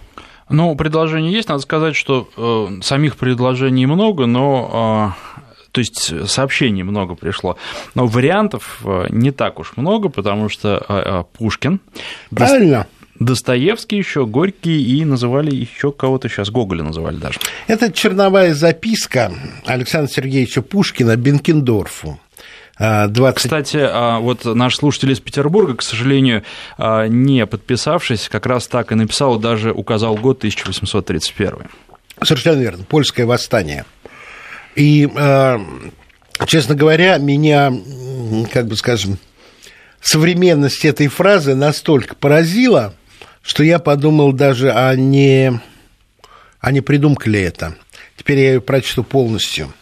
Ну, 0.49 0.75
предложений 0.75 1.31
есть. 1.31 1.49
Надо 1.49 1.61
сказать, 1.61 1.95
что 1.95 2.29
э, 2.35 2.81
самих 2.81 3.17
предложений 3.17 3.85
много, 3.85 4.25
но 4.25 5.15
э, 5.37 5.39
то 5.71 5.79
есть 5.79 6.29
сообщений 6.29 6.83
много 6.83 7.15
пришло, 7.15 7.57
но 7.95 8.07
вариантов 8.07 8.81
э, 8.83 9.07
не 9.09 9.31
так 9.31 9.59
уж 9.59 9.73
много, 9.75 10.09
потому 10.09 10.49
что 10.49 10.83
э, 10.87 11.01
э, 11.05 11.23
Пушкин, 11.37 11.79
Правильно. 12.31 12.87
Достоевский 13.19 13.97
еще, 13.97 14.25
Горький 14.25 14.81
и 14.81 15.03
называли 15.03 15.53
еще 15.53 15.91
кого-то 15.91 16.29
сейчас, 16.29 16.49
Гоголя 16.49 16.83
называли 16.83 17.17
даже. 17.17 17.39
Это 17.67 17.91
черновая 17.91 18.53
записка 18.53 19.33
Александра 19.65 20.11
Сергеевича 20.11 20.61
Пушкина 20.61 21.17
Бенкендорфу. 21.17 22.19
20... 22.79 23.19
А, 23.19 23.33
Кстати, 23.33 23.77
а, 23.77 24.19
вот 24.19 24.45
наш 24.45 24.77
слушатель 24.77 25.11
из 25.11 25.19
Петербурга, 25.19 25.75
к 25.75 25.81
сожалению, 25.81 26.43
а, 26.77 27.07
не 27.07 27.45
подписавшись, 27.45 28.29
как 28.29 28.45
раз 28.45 28.67
так 28.67 28.91
и 28.91 28.95
написал, 28.95 29.37
даже 29.37 29.73
указал 29.73 30.15
год 30.15 30.39
1831. 30.39 31.67
Совершенно 32.23 32.59
верно, 32.59 32.83
польское 32.85 33.25
восстание. 33.25 33.85
И, 34.75 35.09
честно 36.45 36.75
говоря, 36.75 37.17
меня, 37.17 37.73
как 38.51 38.67
бы 38.67 38.77
скажем, 38.77 39.17
современность 40.01 40.85
этой 40.85 41.07
фразы 41.07 41.55
настолько 41.55 42.15
поразила, 42.15 42.93
что 43.41 43.63
я 43.63 43.79
подумал 43.79 44.31
даже, 44.31 44.71
а 44.71 44.95
не, 44.95 45.59
а 46.59 46.71
не 46.71 46.81
придумка 46.81 47.29
ли 47.29 47.41
это. 47.41 47.75
Теперь 48.15 48.39
я 48.39 48.53
ее 48.53 48.61
прочту 48.61 49.03
полностью. 49.03 49.73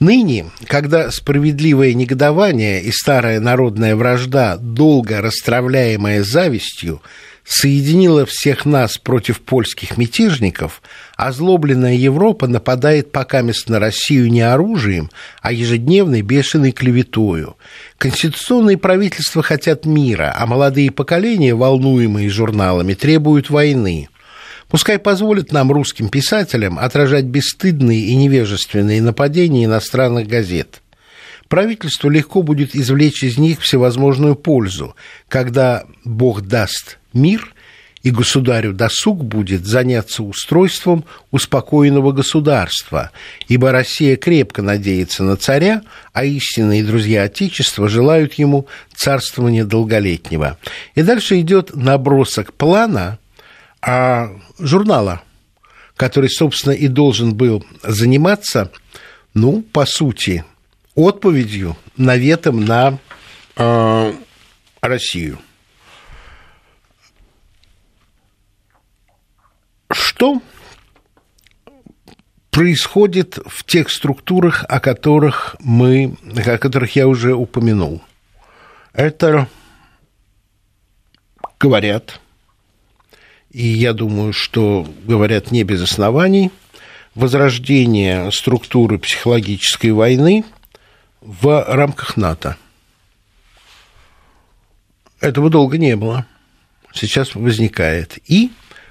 Ныне, 0.00 0.46
когда 0.66 1.10
справедливое 1.10 1.94
негодование 1.94 2.82
и 2.82 2.90
старая 2.90 3.40
народная 3.40 3.94
вражда, 3.94 4.56
долго 4.56 5.20
расстравляемая 5.20 6.22
завистью, 6.22 7.00
соединила 7.44 8.24
всех 8.24 8.64
нас 8.64 8.96
против 8.98 9.40
польских 9.40 9.98
мятежников, 9.98 10.82
озлобленная 11.16 11.94
Европа 11.94 12.46
нападает 12.48 13.12
покамест 13.12 13.68
на 13.68 13.78
Россию 13.78 14.30
не 14.30 14.40
оружием, 14.40 15.10
а 15.42 15.52
ежедневной 15.52 16.22
бешеной 16.22 16.72
клеветою. 16.72 17.56
Конституционные 17.98 18.78
правительства 18.78 19.42
хотят 19.42 19.84
мира, 19.84 20.34
а 20.36 20.46
молодые 20.46 20.90
поколения, 20.90 21.54
волнуемые 21.54 22.30
журналами, 22.30 22.94
требуют 22.94 23.50
войны. 23.50 24.08
Пускай 24.68 24.98
позволит 24.98 25.52
нам, 25.52 25.70
русским 25.70 26.08
писателям, 26.08 26.78
отражать 26.78 27.24
бесстыдные 27.24 28.00
и 28.00 28.14
невежественные 28.14 29.02
нападения 29.02 29.64
иностранных 29.64 30.26
газет. 30.26 30.82
Правительству 31.48 32.08
легко 32.08 32.42
будет 32.42 32.74
извлечь 32.74 33.22
из 33.22 33.38
них 33.38 33.60
всевозможную 33.60 34.34
пользу, 34.34 34.96
когда 35.28 35.84
Бог 36.04 36.42
даст 36.42 36.98
мир, 37.12 37.54
и 38.02 38.10
государю 38.10 38.74
досуг 38.74 39.24
будет 39.24 39.64
заняться 39.64 40.22
устройством 40.22 41.06
успокоенного 41.30 42.12
государства, 42.12 43.10
ибо 43.48 43.72
Россия 43.72 44.16
крепко 44.16 44.60
надеется 44.60 45.24
на 45.24 45.36
царя, 45.36 45.82
а 46.12 46.24
истинные 46.24 46.84
друзья 46.84 47.22
Отечества 47.22 47.88
желают 47.88 48.34
ему 48.34 48.66
царствования 48.94 49.64
долголетнего. 49.64 50.58
И 50.94 51.02
дальше 51.02 51.40
идет 51.40 51.74
набросок 51.74 52.52
плана– 52.52 53.18
а 53.86 54.30
журнала, 54.58 55.22
который, 55.96 56.30
собственно, 56.30 56.72
и 56.72 56.88
должен 56.88 57.34
был 57.34 57.64
заниматься, 57.82 58.72
ну, 59.34 59.62
по 59.62 59.84
сути, 59.84 60.44
отповедью, 60.94 61.76
наветом 61.96 62.64
на 62.64 62.98
э, 63.56 64.14
Россию. 64.80 65.38
Что 69.90 70.40
происходит 72.50 73.38
в 73.46 73.64
тех 73.64 73.90
структурах, 73.90 74.64
о 74.68 74.80
которых 74.80 75.56
мы, 75.60 76.16
о 76.36 76.56
которых 76.56 76.96
я 76.96 77.06
уже 77.06 77.34
упомянул? 77.34 78.02
Это 78.94 79.48
говорят 81.58 82.20
и 83.54 83.68
я 83.68 83.92
думаю, 83.92 84.32
что 84.32 84.84
говорят 85.04 85.52
не 85.52 85.62
без 85.62 85.80
оснований, 85.80 86.50
возрождение 87.14 88.32
структуры 88.32 88.98
психологической 88.98 89.92
войны 89.92 90.44
в 91.20 91.64
рамках 91.68 92.16
НАТО. 92.16 92.56
Этого 95.20 95.50
долго 95.50 95.78
не 95.78 95.94
было. 95.94 96.26
Сейчас 96.92 97.36
возникает. 97.36 98.18
И 98.28 98.50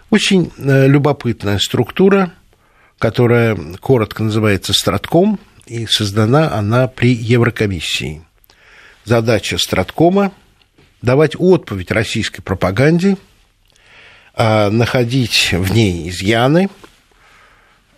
очень 0.09 0.49
э, 0.57 0.87
любопытная 0.87 1.59
структура, 1.59 2.31
которая 2.99 3.57
коротко 3.81 4.23
называется 4.23 4.71
Стратком, 4.71 5.39
и 5.65 5.85
создана 5.87 6.53
она 6.53 6.87
при 6.87 7.13
Еврокомиссии. 7.13 8.23
Задача 9.03 9.57
Страткома– 9.57 10.31
давать 11.01 11.35
отповедь 11.37 11.91
российской 11.91 12.41
пропаганде– 12.41 13.17
находить 14.35 15.53
в 15.53 15.73
ней 15.73 16.09
изъяны, 16.09 16.69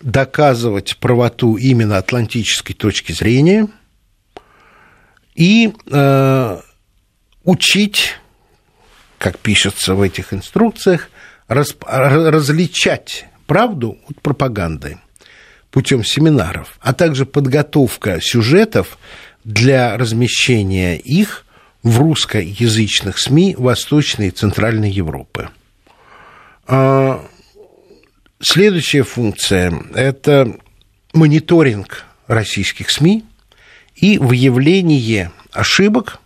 доказывать 0.00 0.98
правоту 0.98 1.56
именно 1.56 1.98
атлантической 1.98 2.74
точки 2.74 3.12
зрения 3.12 3.68
и 5.34 5.72
э, 5.90 6.60
учить, 7.44 8.14
как 9.18 9.38
пишется 9.38 9.94
в 9.94 10.02
этих 10.02 10.32
инструкциях, 10.32 11.10
раз, 11.48 11.76
различать 11.86 13.26
правду 13.46 13.98
от 14.08 14.20
пропаганды 14.20 14.98
путем 15.70 16.04
семинаров, 16.04 16.78
а 16.80 16.92
также 16.92 17.26
подготовка 17.26 18.18
сюжетов 18.20 18.98
для 19.44 19.96
размещения 19.96 20.96
их 20.96 21.44
в 21.82 22.00
русскоязычных 22.00 23.18
СМИ 23.18 23.54
Восточной 23.58 24.28
и 24.28 24.32
Центральной 24.32 24.90
Европы. 24.90 25.50
А, 26.66 27.24
следующая 28.40 29.04
функция– 29.04 29.72
это 29.94 30.56
мониторинг 31.12 32.04
российских 32.26 32.90
СМИ 32.90 33.24
и 33.94 34.18
выявление 34.18 35.30
ошибок, 35.52 36.18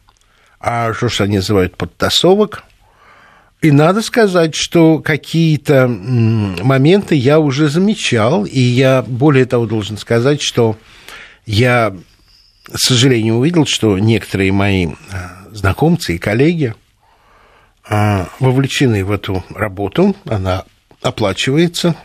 а 0.59 0.92
что 0.94 1.09
ж 1.09 1.22
они 1.22 1.37
называют 1.37 1.76
подтасовок. 1.76 2.64
И 3.61 3.70
надо 3.70 4.00
сказать, 4.00 4.55
что 4.55 5.00
какие-то 5.00 5.87
моменты 5.87 7.14
я 7.14 7.38
уже 7.38 7.68
замечал, 7.68 8.46
и 8.46 8.59
я 8.59 9.03
более 9.03 9.44
того 9.44 9.66
должен 9.66 9.98
сказать, 9.98 10.40
что 10.40 10.79
я, 11.44 11.94
к 12.64 12.79
сожалению, 12.79 13.35
увидел, 13.35 13.66
что 13.66 13.98
некоторые 13.98 14.53
мои 14.53 14.88
а, 15.12 15.46
знакомцы 15.53 16.14
и 16.14 16.18
коллеги 16.18 16.74
вовлечены 18.38 19.05
в 19.05 19.11
эту 19.11 19.44
работу, 19.50 20.16
она 20.24 20.64
оплачивается. 21.03 21.96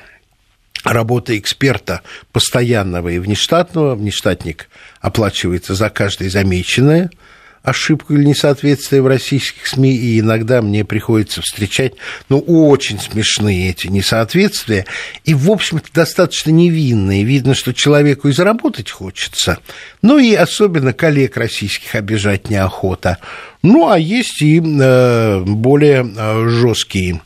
Работа 0.83 1.37
эксперта 1.37 2.01
постоянного 2.31 3.09
и 3.09 3.19
внештатного, 3.19 3.95
внештатник 3.95 4.69
оплачивается 4.99 5.75
за 5.75 5.89
каждое 5.89 6.29
замеченное– 6.29 7.09
ошибку 7.65 8.13
или 8.13 8.23
несоответствие 8.23 9.01
в 9.01 9.07
российских 9.07 9.67
СМИ, 9.67 9.95
и 9.95 10.19
иногда 10.19 10.61
мне 10.61 10.85
приходится 10.85 11.41
встречать, 11.41 11.93
ну, 12.29 12.39
очень 12.39 12.99
смешные 12.99 13.71
эти 13.71 13.87
несоответствия, 13.87 14.85
и, 15.23 15.33
в 15.33 15.49
общем-то, 15.49 15.89
достаточно 15.93 16.51
невинные. 16.51 17.23
Видно, 17.23 17.55
что 17.55 17.73
человеку 17.73 18.29
и 18.29 18.33
заработать 18.33 18.91
хочется, 18.91 19.57
ну, 20.01 20.17
и 20.17 20.33
особенно 20.33 20.93
коллег 20.93 21.37
российских 21.37 21.95
обижать 21.95 22.49
неохота. 22.49 23.17
Ну, 23.63 23.89
а 23.89 23.97
есть 23.97 24.41
и 24.41 24.59
э, 24.59 25.39
более 25.41 26.05
э, 26.05 26.47
жесткие, 26.49 27.21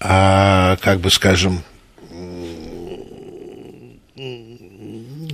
э, 0.00 0.76
как 0.80 1.00
бы 1.00 1.10
скажем, 1.10 1.62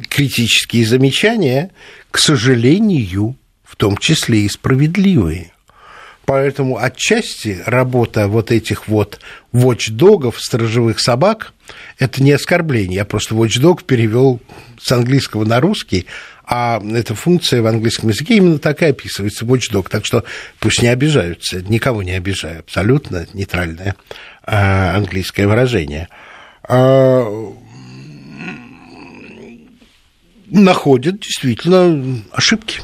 критические 0.08 0.84
замечания, 0.84 1.70
к 2.10 2.18
сожалению, 2.18 3.36
том 3.76 3.96
числе 3.96 4.40
и 4.40 4.48
справедливые. 4.48 5.52
Поэтому 6.30 6.78
отчасти 6.78 7.60
работа 7.66 8.28
вот 8.28 8.52
этих 8.52 8.86
вот 8.86 9.18
watchdogов, 9.52 10.34
сторожевых 10.38 11.00
собак, 11.00 11.52
это 11.98 12.22
не 12.22 12.30
оскорбление. 12.30 12.96
Я 12.96 13.04
просто 13.04 13.34
watchdog 13.34 13.82
перевел 13.84 14.40
с 14.80 14.92
английского 14.92 15.44
на 15.44 15.60
русский, 15.60 16.06
а 16.44 16.80
эта 16.94 17.16
функция 17.16 17.62
в 17.62 17.66
английском 17.66 18.10
языке 18.10 18.36
именно 18.36 18.58
так 18.58 18.82
и 18.82 18.86
описывается, 18.86 19.44
watchdog. 19.44 19.88
Так 19.90 20.06
что 20.06 20.22
пусть 20.60 20.82
не 20.82 20.88
обижаются, 20.88 21.62
никого 21.62 22.04
не 22.04 22.12
обижаю, 22.12 22.60
абсолютно 22.60 23.26
нейтральное 23.32 23.96
а, 24.44 24.94
английское 24.94 25.48
выражение. 25.48 26.08
А, 26.62 27.26
находят 30.46 31.20
действительно 31.20 32.22
ошибки 32.30 32.82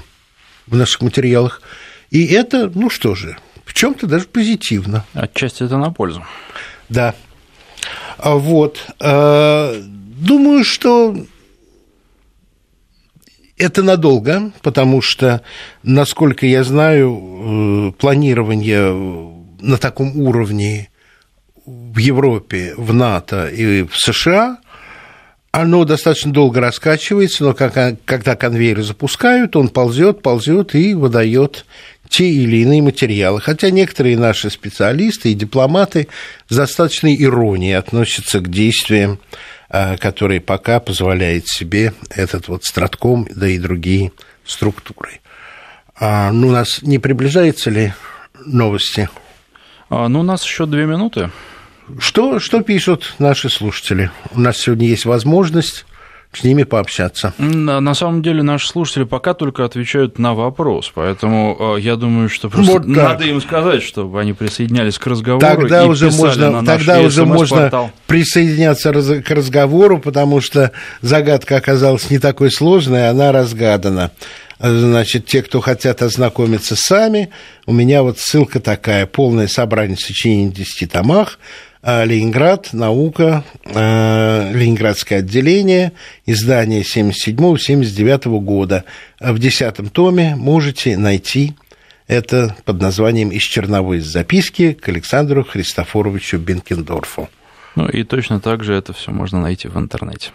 в 0.66 0.76
наших 0.76 1.02
материалах. 1.02 1.62
И 2.10 2.26
это, 2.26 2.70
ну 2.74 2.90
что 2.90 3.14
же, 3.14 3.36
в 3.64 3.74
чем-то 3.74 4.06
даже 4.06 4.26
позитивно. 4.26 5.04
Отчасти 5.12 5.64
это 5.64 5.76
на 5.76 5.90
пользу. 5.90 6.24
Да. 6.88 7.14
А 8.18 8.34
вот. 8.34 8.86
А, 9.00 9.74
думаю, 9.82 10.64
что 10.64 11.16
это 13.56 13.82
надолго, 13.82 14.52
потому 14.62 15.00
что, 15.00 15.42
насколько 15.82 16.46
я 16.46 16.62
знаю, 16.62 17.90
э, 17.90 17.92
планирование 17.98 18.92
на 19.60 19.78
таком 19.78 20.16
уровне 20.16 20.90
в 21.64 21.98
Европе, 21.98 22.74
в 22.76 22.92
НАТО 22.92 23.48
и 23.48 23.82
в 23.82 23.96
США 23.96 24.58
оно 25.56 25.86
достаточно 25.86 26.34
долго 26.34 26.60
раскачивается, 26.60 27.42
но 27.42 27.54
как, 27.54 27.98
когда 28.04 28.36
конвейер 28.36 28.82
запускают, 28.82 29.56
он 29.56 29.70
ползет, 29.70 30.20
ползет 30.20 30.74
и 30.74 30.92
выдает 30.92 31.64
те 32.10 32.28
или 32.28 32.58
иные 32.58 32.82
материалы. 32.82 33.40
Хотя 33.40 33.70
некоторые 33.70 34.18
наши 34.18 34.50
специалисты 34.50 35.32
и 35.32 35.34
дипломаты 35.34 36.08
с 36.50 36.56
достаточной 36.56 37.16
иронией 37.18 37.72
относятся 37.72 38.40
к 38.40 38.50
действиям, 38.50 39.18
а, 39.70 39.96
которые 39.96 40.42
пока 40.42 40.78
позволяет 40.78 41.48
себе 41.48 41.94
этот 42.10 42.48
вот 42.48 42.64
стратком, 42.64 43.26
да 43.34 43.48
и 43.48 43.58
другие 43.58 44.12
структуры. 44.44 45.20
А, 45.98 46.32
ну, 46.32 46.48
у 46.48 46.52
нас 46.52 46.82
не 46.82 46.98
приближается 46.98 47.70
ли 47.70 47.94
новости? 48.44 49.08
А, 49.88 50.06
ну, 50.08 50.20
у 50.20 50.22
нас 50.22 50.44
еще 50.44 50.66
две 50.66 50.84
минуты. 50.84 51.30
Что, 51.98 52.38
что 52.40 52.62
пишут 52.62 53.14
наши 53.18 53.48
слушатели? 53.48 54.10
У 54.34 54.40
нас 54.40 54.58
сегодня 54.58 54.88
есть 54.88 55.04
возможность 55.04 55.84
с 56.32 56.44
ними 56.44 56.64
пообщаться. 56.64 57.32
На, 57.38 57.94
самом 57.94 58.22
деле 58.22 58.42
наши 58.42 58.68
слушатели 58.68 59.04
пока 59.04 59.32
только 59.32 59.64
отвечают 59.64 60.18
на 60.18 60.34
вопрос, 60.34 60.90
поэтому 60.94 61.76
э, 61.76 61.80
я 61.80 61.96
думаю, 61.96 62.28
что 62.28 62.50
просто 62.50 62.72
вот 62.72 62.86
надо 62.86 63.24
им 63.24 63.40
сказать, 63.40 63.82
чтобы 63.82 64.20
они 64.20 64.32
присоединялись 64.34 64.98
к 64.98 65.06
разговору. 65.06 65.40
Тогда 65.40 65.84
и 65.84 65.88
уже 65.88 66.10
можно, 66.10 66.60
на 66.60 66.66
тогда 66.66 67.00
уже 67.00 67.24
можно 67.24 67.90
присоединяться 68.06 68.92
к 69.22 69.30
разговору, 69.30 69.98
потому 69.98 70.40
что 70.40 70.72
загадка 71.00 71.56
оказалась 71.56 72.10
не 72.10 72.18
такой 72.18 72.50
сложной, 72.50 73.08
она 73.08 73.32
разгадана. 73.32 74.10
Значит, 74.58 75.26
те, 75.26 75.42
кто 75.42 75.60
хотят 75.60 76.02
ознакомиться 76.02 76.76
сами, 76.76 77.30
у 77.66 77.72
меня 77.72 78.02
вот 78.02 78.18
ссылка 78.18 78.58
такая, 78.58 79.06
полное 79.06 79.48
собрание 79.48 79.98
сочинений 79.98 80.48
в 80.48 80.54
10 80.54 80.90
томах, 80.90 81.38
Ленинград, 81.86 82.70
наука, 82.72 83.44
а, 83.64 84.50
Ленинградское 84.52 85.20
отделение, 85.20 85.92
издание 86.26 86.82
77-79 86.82 88.40
года. 88.40 88.84
В 89.20 89.38
десятом 89.38 89.88
томе 89.88 90.34
можете 90.36 90.96
найти 90.96 91.54
это 92.08 92.56
под 92.64 92.80
названием 92.80 93.30
«Из 93.30 93.42
черновой 93.42 94.00
записки 94.00 94.72
к 94.72 94.88
Александру 94.88 95.44
Христофоровичу 95.44 96.38
Бенкендорфу». 96.38 97.28
Ну 97.76 97.88
и 97.88 98.02
точно 98.02 98.40
так 98.40 98.64
же 98.64 98.74
это 98.74 98.92
все 98.92 99.12
можно 99.12 99.40
найти 99.40 99.68
в 99.68 99.78
интернете. 99.78 100.30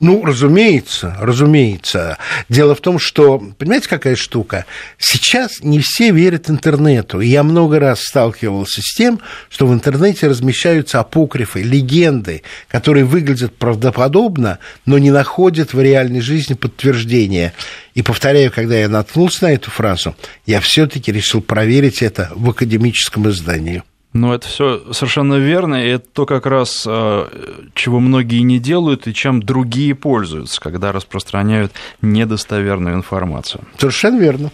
Ну, 0.00 0.24
разумеется, 0.24 1.16
разумеется. 1.18 2.18
Дело 2.48 2.76
в 2.76 2.80
том, 2.80 3.00
что, 3.00 3.38
понимаете, 3.58 3.88
какая 3.88 4.14
штука? 4.14 4.64
Сейчас 4.96 5.60
не 5.60 5.80
все 5.80 6.12
верят 6.12 6.48
интернету. 6.48 7.20
И 7.20 7.26
я 7.26 7.42
много 7.42 7.80
раз 7.80 8.02
сталкивался 8.02 8.80
с 8.80 8.94
тем, 8.94 9.20
что 9.50 9.66
в 9.66 9.74
интернете 9.74 10.28
размещаются 10.28 11.00
апокрифы, 11.00 11.62
легенды, 11.62 12.42
которые 12.68 13.04
выглядят 13.04 13.56
правдоподобно, 13.56 14.60
но 14.86 14.98
не 14.98 15.10
находят 15.10 15.74
в 15.74 15.80
реальной 15.80 16.20
жизни 16.20 16.54
подтверждения. 16.54 17.52
И 17.94 18.02
повторяю, 18.02 18.52
когда 18.52 18.76
я 18.76 18.88
наткнулся 18.88 19.46
на 19.46 19.52
эту 19.52 19.72
фразу, 19.72 20.14
я 20.46 20.60
все-таки 20.60 21.10
решил 21.10 21.40
проверить 21.40 22.02
это 22.02 22.30
в 22.36 22.48
академическом 22.50 23.28
издании. 23.28 23.82
Ну, 24.18 24.32
это 24.32 24.48
все 24.48 24.82
совершенно 24.92 25.34
верно, 25.34 25.76
и 25.76 25.90
это 25.90 26.06
то 26.12 26.26
как 26.26 26.46
раз, 26.46 26.84
а, 26.88 27.28
чего 27.74 28.00
многие 28.00 28.40
не 28.40 28.58
делают 28.58 29.06
и 29.06 29.14
чем 29.14 29.40
другие 29.40 29.94
пользуются, 29.94 30.60
когда 30.60 30.90
распространяют 30.90 31.72
недостоверную 32.02 32.96
информацию. 32.96 33.62
Совершенно 33.78 34.18
верно. 34.18 34.50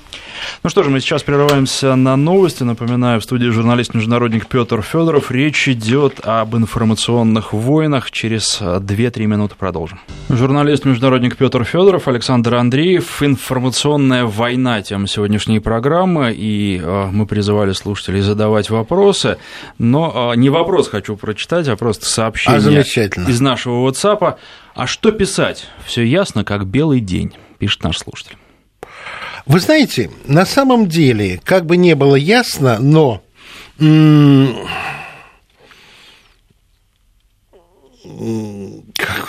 Ну 0.63 0.71
что 0.71 0.83
же, 0.83 0.91
мы 0.91 1.01
сейчас 1.01 1.23
прерываемся 1.23 1.95
на 1.95 2.17
новости. 2.17 2.63
Напоминаю, 2.63 3.21
в 3.21 3.25
студии 3.25 3.49
журналист-международник 3.49 4.47
Петр 4.49 4.83
Федоров. 4.83 5.31
Речь 5.31 5.69
идет 5.69 6.21
об 6.23 6.57
информационных 6.57 7.53
войнах. 7.55 8.11
Через 8.11 8.61
2-3 8.61 9.27
минуты 9.27 9.55
продолжим. 9.59 10.01
Журналист-международник 10.29 11.37
Петр 11.37 11.65
Федоров, 11.65 12.09
Александр 12.09 12.57
Андреев. 12.57 13.23
Информационная 13.23 14.25
война 14.25 14.83
тема 14.83 15.07
сегодняшней 15.07 15.61
программы. 15.61 16.35
И 16.37 16.81
а, 16.83 17.11
мы 17.11 17.27
призывали 17.27 17.73
слушателей 17.73 18.21
задавать 18.21 18.69
вопросы. 18.69 19.39
Но 19.79 20.31
а, 20.31 20.35
не 20.35 20.51
вопрос 20.51 20.89
хочу 20.89 21.17
прочитать, 21.17 21.69
а 21.69 21.77
просто 21.77 22.07
сообщение 22.07 22.81
а 22.81 23.31
из 23.31 23.41
нашего 23.41 23.89
WhatsApp. 23.89 24.37
А 24.75 24.87
что 24.87 25.13
писать? 25.13 25.67
Все 25.85 26.03
ясно, 26.03 26.45
как 26.45 26.67
белый 26.67 27.01
день, 27.01 27.33
пишет 27.59 27.83
наш 27.83 27.99
слушатель. 27.99 28.37
Вы 29.47 29.61
знаете, 29.61 30.11
на 30.27 30.47
самом 30.47 30.89
деле, 30.89 31.41
как 31.45 31.67
бы 31.67 31.77
не 31.77 31.95
было 31.95 32.17
ясно, 32.17 32.79
но 32.79 33.23
как, 38.97 39.29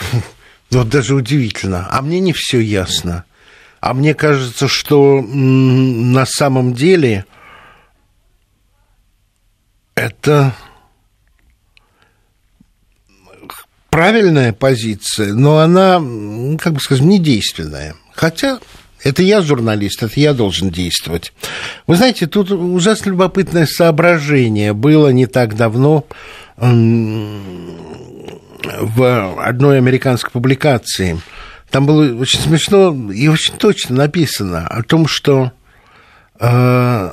вот 0.72 0.90
даже 0.90 1.16
удивительно. 1.16 1.88
А 1.92 2.02
мне 2.02 2.20
не 2.20 2.34
все 2.34 2.60
ясно. 2.60 3.26
А 3.82 3.94
мне 3.94 4.14
кажется, 4.14 4.68
что 4.68 5.22
на 5.22 6.26
самом 6.26 6.74
деле 6.74 7.26
это 9.96 10.54
правильная 13.90 14.52
позиция, 14.54 15.34
но 15.34 15.60
она, 15.60 16.02
как 16.60 16.74
бы 16.74 16.80
скажем, 16.82 17.08
недейственная. 17.08 17.96
Хотя 18.14 18.60
это 19.04 19.24
я 19.24 19.42
журналист, 19.42 20.04
это 20.04 20.20
я 20.20 20.34
должен 20.34 20.70
действовать. 20.70 21.32
Вы 21.88 21.96
знаете, 21.96 22.28
тут 22.28 22.52
ужасно 22.52 23.12
любопытное 23.12 23.66
соображение 23.66 24.74
было 24.74 25.10
не 25.10 25.28
так 25.28 25.56
давно 25.56 26.06
в 28.82 29.44
одной 29.48 29.78
американской 29.78 30.32
публикации. 30.32 31.22
Там 31.70 31.86
было 31.86 32.20
очень 32.20 32.40
смешно 32.40 33.12
и 33.12 33.28
очень 33.28 33.56
точно 33.56 33.96
написано 33.96 34.68
о 34.68 34.84
том, 34.84 35.08
что 35.08 35.52
э, 36.40 37.12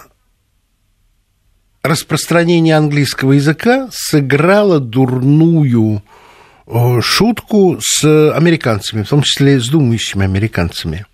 распространение 1.83 2.77
английского 2.77 3.33
языка 3.33 3.89
сыграло 3.91 4.79
дурную 4.79 6.03
э, 6.67 7.01
шутку 7.01 7.79
с 7.81 8.05
американцами, 8.33 9.03
в 9.03 9.09
том 9.09 9.23
числе 9.23 9.61
с 9.61 9.69
думающими 9.69 10.25
американцами. 10.25 11.07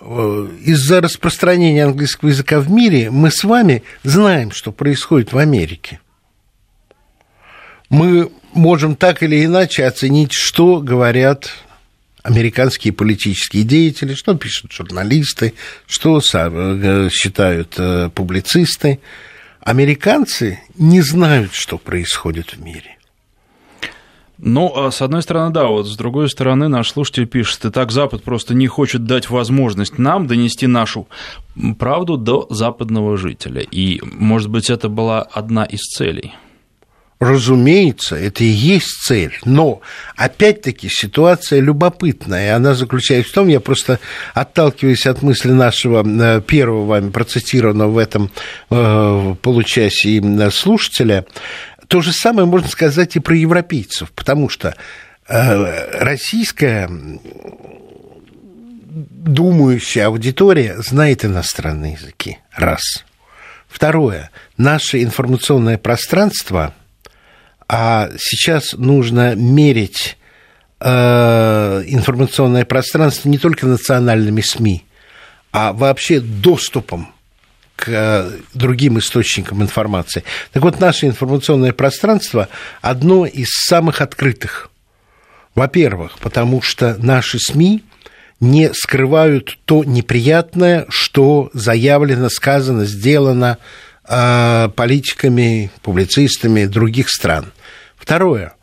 Э, 0.00 0.48
из-за 0.60 1.00
распространения 1.00 1.84
английского 1.84 2.28
языка 2.28 2.60
в 2.60 2.70
мире 2.70 3.10
мы 3.10 3.30
с 3.30 3.42
вами 3.42 3.82
знаем, 4.02 4.52
что 4.52 4.70
происходит 4.70 5.32
в 5.32 5.38
Америке. 5.38 6.00
Мы 7.88 8.30
можем 8.52 8.96
так 8.96 9.22
или 9.22 9.44
иначе 9.44 9.86
оценить, 9.86 10.32
что 10.32 10.80
говорят 10.80 11.50
американские 12.22 12.92
политические 12.92 13.62
деятели, 13.62 14.14
что 14.14 14.34
пишут 14.34 14.72
журналисты, 14.72 15.54
что 15.86 16.20
э, 16.20 17.08
считают 17.10 17.78
публицисты. 18.14 19.00
Американцы 19.64 20.60
не 20.76 21.00
знают, 21.00 21.54
что 21.54 21.78
происходит 21.78 22.52
в 22.52 22.60
мире. 22.60 22.98
Ну, 24.36 24.70
а 24.76 24.90
с 24.90 25.00
одной 25.00 25.22
стороны, 25.22 25.54
да, 25.54 25.68
вот 25.68 25.86
с 25.86 25.96
другой 25.96 26.28
стороны, 26.28 26.68
наш 26.68 26.90
слушатель 26.90 27.26
пишет, 27.26 27.64
и 27.64 27.70
так 27.70 27.90
Запад 27.90 28.22
просто 28.22 28.52
не 28.52 28.66
хочет 28.66 29.06
дать 29.06 29.30
возможность 29.30 29.96
нам 29.96 30.26
донести 30.26 30.66
нашу 30.66 31.08
правду 31.78 32.18
до 32.18 32.46
западного 32.50 33.16
жителя. 33.16 33.62
И, 33.62 34.02
может 34.02 34.50
быть, 34.50 34.68
это 34.68 34.90
была 34.90 35.22
одна 35.22 35.64
из 35.64 35.80
целей. 35.80 36.34
Разумеется, 37.24 38.16
это 38.16 38.44
и 38.44 38.48
есть 38.48 39.02
цель. 39.06 39.38
Но, 39.46 39.80
опять-таки, 40.14 40.90
ситуация 40.90 41.60
любопытная. 41.60 42.54
Она 42.54 42.74
заключается 42.74 43.32
в 43.32 43.34
том, 43.34 43.48
я 43.48 43.60
просто 43.60 43.98
отталкиваюсь 44.34 45.06
от 45.06 45.22
мысли 45.22 45.50
нашего 45.50 46.04
э, 46.06 46.42
первого 46.42 46.84
вами 46.84 47.08
процитированного 47.08 47.90
в 47.90 47.98
этом 47.98 48.30
э, 48.68 49.34
получасе 49.40 50.50
слушателя, 50.50 51.24
то 51.88 52.02
же 52.02 52.12
самое 52.12 52.46
можно 52.46 52.68
сказать 52.68 53.16
и 53.16 53.20
про 53.20 53.34
европейцев, 53.34 54.12
потому 54.12 54.50
что 54.50 54.76
э, 55.26 55.98
российская 55.98 56.90
думающая 58.90 60.08
аудитория 60.08 60.76
знает 60.78 61.24
иностранные 61.24 61.94
языки. 61.94 62.38
Раз. 62.52 62.82
Второе. 63.66 64.30
Наше 64.58 65.02
информационное 65.02 65.78
пространство, 65.78 66.74
а 67.68 68.10
сейчас 68.18 68.74
нужно 68.74 69.34
мерить 69.34 70.16
э, 70.80 71.82
информационное 71.86 72.64
пространство 72.64 73.28
не 73.28 73.38
только 73.38 73.66
национальными 73.66 74.40
СМИ, 74.40 74.84
а 75.52 75.72
вообще 75.72 76.20
доступом 76.20 77.08
к 77.76 77.88
э, 77.88 78.30
другим 78.54 78.98
источникам 78.98 79.62
информации. 79.62 80.24
Так 80.52 80.62
вот, 80.62 80.80
наше 80.80 81.06
информационное 81.06 81.72
пространство 81.72 82.48
одно 82.82 83.26
из 83.26 83.48
самых 83.50 84.00
открытых. 84.00 84.70
Во-первых, 85.54 86.18
потому 86.18 86.62
что 86.62 86.96
наши 86.98 87.38
СМИ 87.38 87.84
не 88.40 88.72
скрывают 88.74 89.58
то 89.64 89.84
неприятное, 89.84 90.86
что 90.88 91.50
заявлено, 91.52 92.28
сказано, 92.28 92.84
сделано 92.84 93.58
политиками, 94.06 95.70
публицистами 95.82 96.66
других 96.66 97.08
стран. 97.08 97.52
Второе. 97.96 98.54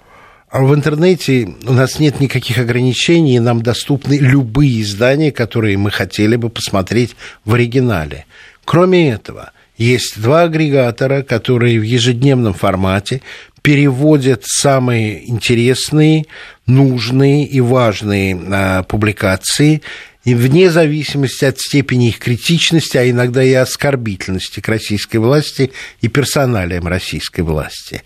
В 0.52 0.76
интернете 0.76 1.56
у 1.66 1.72
нас 1.72 1.98
нет 2.00 2.20
никаких 2.20 2.58
ограничений, 2.58 3.40
нам 3.40 3.62
доступны 3.62 4.18
любые 4.18 4.82
издания, 4.82 5.32
которые 5.32 5.78
мы 5.78 5.92
хотели 5.92 6.36
бы 6.36 6.50
посмотреть 6.50 7.16
в 7.46 7.54
оригинале. 7.54 8.26
Кроме 8.66 9.12
этого, 9.12 9.52
есть 9.78 10.22
два 10.22 10.44
агрегатора, 10.44 11.24
которые 11.24 11.80
в 11.80 11.84
ежедневном 11.84 12.54
формате 12.54 13.22
переводят 13.62 14.44
самые 14.46 15.30
интересные, 15.30 16.26
нужные 16.68 17.46
и 17.46 17.62
важные 17.62 18.38
а, 18.52 18.84
публикации 18.84 19.82
и 20.24 20.36
вне 20.36 20.70
зависимости 20.70 21.46
от 21.46 21.60
степени 21.60 22.10
их 22.10 22.20
критичности, 22.20 22.98
а 22.98 23.10
иногда 23.10 23.44
и 23.44 23.54
оскорбительности 23.54 24.60
к 24.60 24.68
российской 24.68 25.18
власти 25.18 25.72
и 26.02 26.08
персоналиям 26.08 26.88
российской 26.88 27.42
власти. 27.42 28.04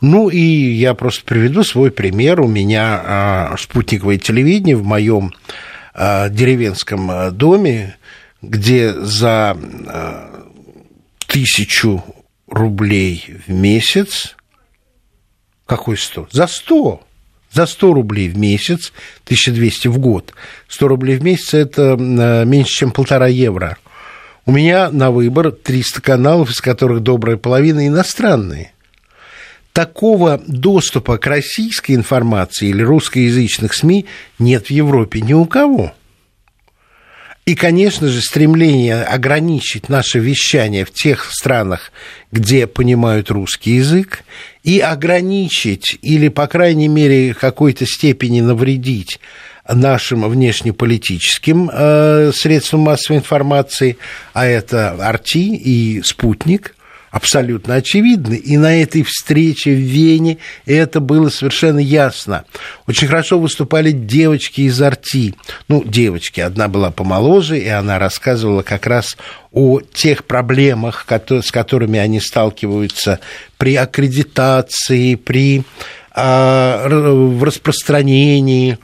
Ну 0.00 0.28
и 0.28 0.40
я 0.40 0.94
просто 0.94 1.24
приведу 1.24 1.62
свой 1.62 1.92
пример. 1.92 2.40
У 2.40 2.48
меня 2.48 3.00
а, 3.04 3.56
спутниковое 3.56 4.18
телевидение 4.18 4.76
в 4.76 4.84
моем 4.84 5.32
а, 5.94 6.28
деревенском 6.28 7.10
а, 7.10 7.30
доме 7.30 7.96
где 8.42 8.92
за 8.92 9.56
э, 9.56 10.42
тысячу 11.26 12.04
рублей 12.48 13.36
в 13.46 13.50
месяц, 13.50 14.36
какой 15.64 15.96
сто? 15.96 16.28
За 16.32 16.46
сто. 16.48 17.02
За 17.52 17.66
100 17.66 17.92
рублей 17.92 18.28
в 18.28 18.38
месяц, 18.38 18.92
1200 19.24 19.88
в 19.88 19.98
год. 19.98 20.32
100 20.68 20.88
рублей 20.88 21.16
в 21.16 21.22
месяц– 21.22 21.54
это 21.54 21.96
э, 21.98 22.44
меньше, 22.46 22.72
чем 22.72 22.90
полтора 22.92 23.26
евро. 23.26 23.76
У 24.46 24.52
меня 24.52 24.90
на 24.90 25.10
выбор 25.10 25.52
300 25.52 26.00
каналов, 26.00 26.50
из 26.50 26.60
которых 26.60 27.02
добрая 27.02 27.36
половина 27.36 27.86
иностранные. 27.86 28.72
Такого 29.72 30.42
доступа 30.46 31.16
к 31.18 31.26
российской 31.26 31.92
информации 31.92 32.68
или 32.68 32.82
русскоязычных 32.82 33.72
СМИ 33.72 34.06
нет 34.38 34.66
в 34.66 34.70
Европе 34.70 35.20
ни 35.20 35.32
у 35.32 35.46
кого. 35.46 35.94
И, 37.44 37.56
конечно 37.56 38.06
же, 38.06 38.20
стремление 38.20 39.02
ограничить 39.02 39.88
наше 39.88 40.20
вещание 40.20 40.84
в 40.84 40.92
тех 40.92 41.28
странах, 41.32 41.90
где 42.30 42.68
понимают 42.68 43.32
русский 43.32 43.72
язык, 43.72 44.22
и 44.62 44.78
ограничить 44.78 45.98
или, 46.02 46.28
по 46.28 46.46
крайней 46.46 46.86
мере, 46.86 47.32
в 47.32 47.38
какой-то 47.38 47.84
степени 47.84 48.40
навредить 48.40 49.18
нашим 49.68 50.28
внешнеполитическим 50.28 51.68
э, 51.72 52.32
средствам 52.32 52.82
массовой 52.82 53.18
информации, 53.18 53.96
а 54.34 54.46
это 54.46 54.92
«Арти» 55.00 55.56
и 55.56 56.00
«Спутник», 56.02 56.76
абсолютно 57.12 57.74
очевидны. 57.74 58.34
И 58.34 58.56
на 58.56 58.82
этой 58.82 59.04
встрече 59.04 59.70
в 59.70 59.78
Вене 59.78 60.38
это 60.66 60.98
было 60.98 61.28
совершенно 61.28 61.78
ясно. 61.78 62.44
Очень 62.88 63.06
хорошо 63.06 63.38
выступали 63.38 63.92
девочки 63.92 64.62
из 64.62 64.80
Арти. 64.82 65.34
Ну, 65.68 65.84
девочки, 65.84 66.40
одна 66.40 66.66
была 66.66 66.90
помоложе, 66.90 67.58
и 67.58 67.68
она 67.68 68.00
рассказывала 68.00 68.62
как 68.62 68.86
раз 68.86 69.16
о 69.52 69.80
тех 69.80 70.24
проблемах, 70.24 71.06
с 71.06 71.50
которыми 71.52 71.98
они 71.98 72.18
сталкиваются 72.18 73.20
при 73.58 73.76
аккредитации, 73.76 75.14
при 75.14 75.64
а, 76.14 76.88
в 76.88 77.44
распространении 77.44 78.78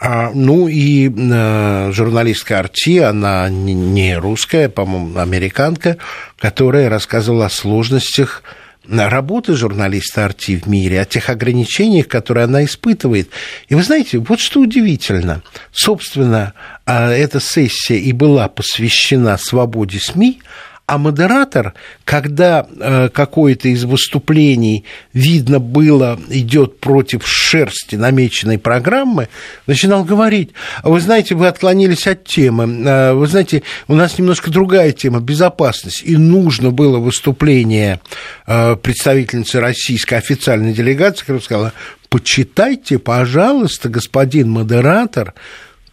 ну 0.00 0.68
и 0.68 1.08
э, 1.08 1.90
журналистка 1.92 2.58
Арти, 2.58 2.98
она 2.98 3.48
не 3.48 4.16
русская, 4.18 4.68
по-моему, 4.68 5.18
американка, 5.18 5.96
которая 6.38 6.90
рассказывала 6.90 7.46
о 7.46 7.50
сложностях 7.50 8.42
работы 8.88 9.54
журналиста 9.54 10.24
Арти 10.24 10.56
в 10.56 10.66
мире, 10.66 11.00
о 11.00 11.04
тех 11.04 11.28
ограничениях, 11.30 12.08
которые 12.08 12.44
она 12.44 12.64
испытывает. 12.64 13.30
И 13.68 13.74
вы 13.74 13.82
знаете, 13.82 14.18
вот 14.18 14.40
что 14.40 14.60
удивительно. 14.60 15.42
Собственно, 15.72 16.54
а, 16.84 17.10
эта 17.10 17.40
сессия 17.40 17.98
и 17.98 18.12
была 18.12 18.48
посвящена 18.48 19.36
свободе 19.38 19.98
СМИ, 19.98 20.40
а 20.86 20.98
модератор, 20.98 21.74
когда 22.04 22.64
э, 22.64 23.08
какое-то 23.12 23.68
из 23.68 23.84
выступлений 23.84 24.84
видно 25.12 25.58
было, 25.58 26.18
идет 26.28 26.78
против 26.78 27.26
шерсти 27.26 27.96
намеченной 27.96 28.58
программы, 28.58 29.28
начинал 29.66 30.04
говорить, 30.04 30.50
вы 30.84 31.00
знаете, 31.00 31.34
вы 31.34 31.48
отклонились 31.48 32.06
от 32.06 32.24
темы, 32.24 32.84
э, 32.86 33.12
вы 33.14 33.26
знаете, 33.26 33.64
у 33.88 33.96
нас 33.96 34.16
немножко 34.16 34.52
другая 34.52 34.92
тема, 34.92 35.18
безопасность, 35.18 36.04
и 36.04 36.16
нужно 36.16 36.70
было 36.70 36.98
выступление 36.98 38.00
э, 38.46 38.76
представительницы 38.76 39.58
российской 39.58 40.14
официальной 40.14 40.72
делегации, 40.72 41.20
которая 41.22 41.42
сказала, 41.42 41.72
почитайте, 42.10 43.00
пожалуйста, 43.00 43.88
господин 43.88 44.50
модератор, 44.50 45.34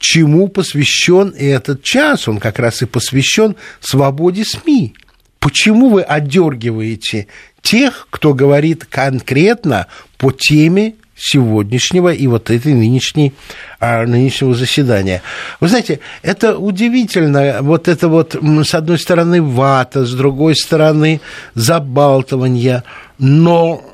чему 0.04 0.50
посвящен 0.50 1.34
этот 1.38 1.82
час. 1.82 2.28
Он 2.28 2.40
как 2.40 2.60
раз 2.60 2.82
и 2.82 2.86
посвящен 2.86 3.56
свободе 3.80 4.44
СМИ. 4.44 4.94
Почему 5.40 5.90
вы 5.90 6.02
отдергиваете 6.04 7.28
тех, 7.62 8.08
кто 8.10 8.34
говорит 8.34 8.86
конкретно 8.86 9.88
по 10.18 10.32
теме 10.32 10.96
сегодняшнего 11.16 12.12
и 12.12 12.28
вот 12.28 12.50
этой 12.50 12.74
нынешней, 12.74 13.34
а, 13.80 14.06
нынешнего 14.06 14.54
заседания. 14.56 15.22
Вы 15.62 15.70
знаете, 15.70 16.00
это 16.22 16.58
удивительно, 16.58 17.60
вот 17.62 17.88
это 17.88 18.10
вот, 18.10 18.36
с 18.36 18.74
одной 18.74 19.00
стороны, 19.00 19.42
вата, 19.42 20.06
с 20.06 20.14
другой 20.14 20.56
стороны, 20.56 21.22
забалтывание, 21.54 22.84
но 23.20 23.86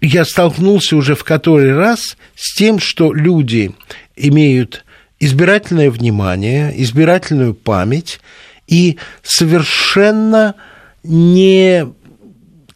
я 0.00 0.24
столкнулся 0.24 0.96
уже 0.96 1.14
в 1.14 1.24
который 1.24 1.74
раз 1.74 2.16
с 2.36 2.54
тем, 2.54 2.78
что 2.78 3.12
люди 3.12 3.74
имеют 4.16 4.84
избирательное 5.20 5.90
внимание, 5.90 6.72
избирательную 6.82 7.54
память 7.54 8.20
и 8.66 8.98
совершенно 9.22 10.54
не 11.02 11.86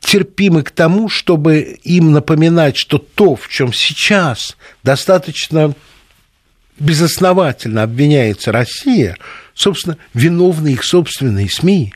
терпимы 0.00 0.62
к 0.62 0.70
тому, 0.70 1.08
чтобы 1.08 1.60
им 1.82 2.12
напоминать, 2.12 2.76
что 2.76 2.98
то, 2.98 3.36
в 3.36 3.48
чем 3.48 3.72
сейчас 3.72 4.56
достаточно 4.82 5.74
безосновательно 6.78 7.82
обвиняется 7.82 8.52
Россия, 8.52 9.16
собственно, 9.54 9.98
виновны 10.14 10.68
их 10.68 10.84
собственные 10.84 11.50
СМИ 11.50 11.92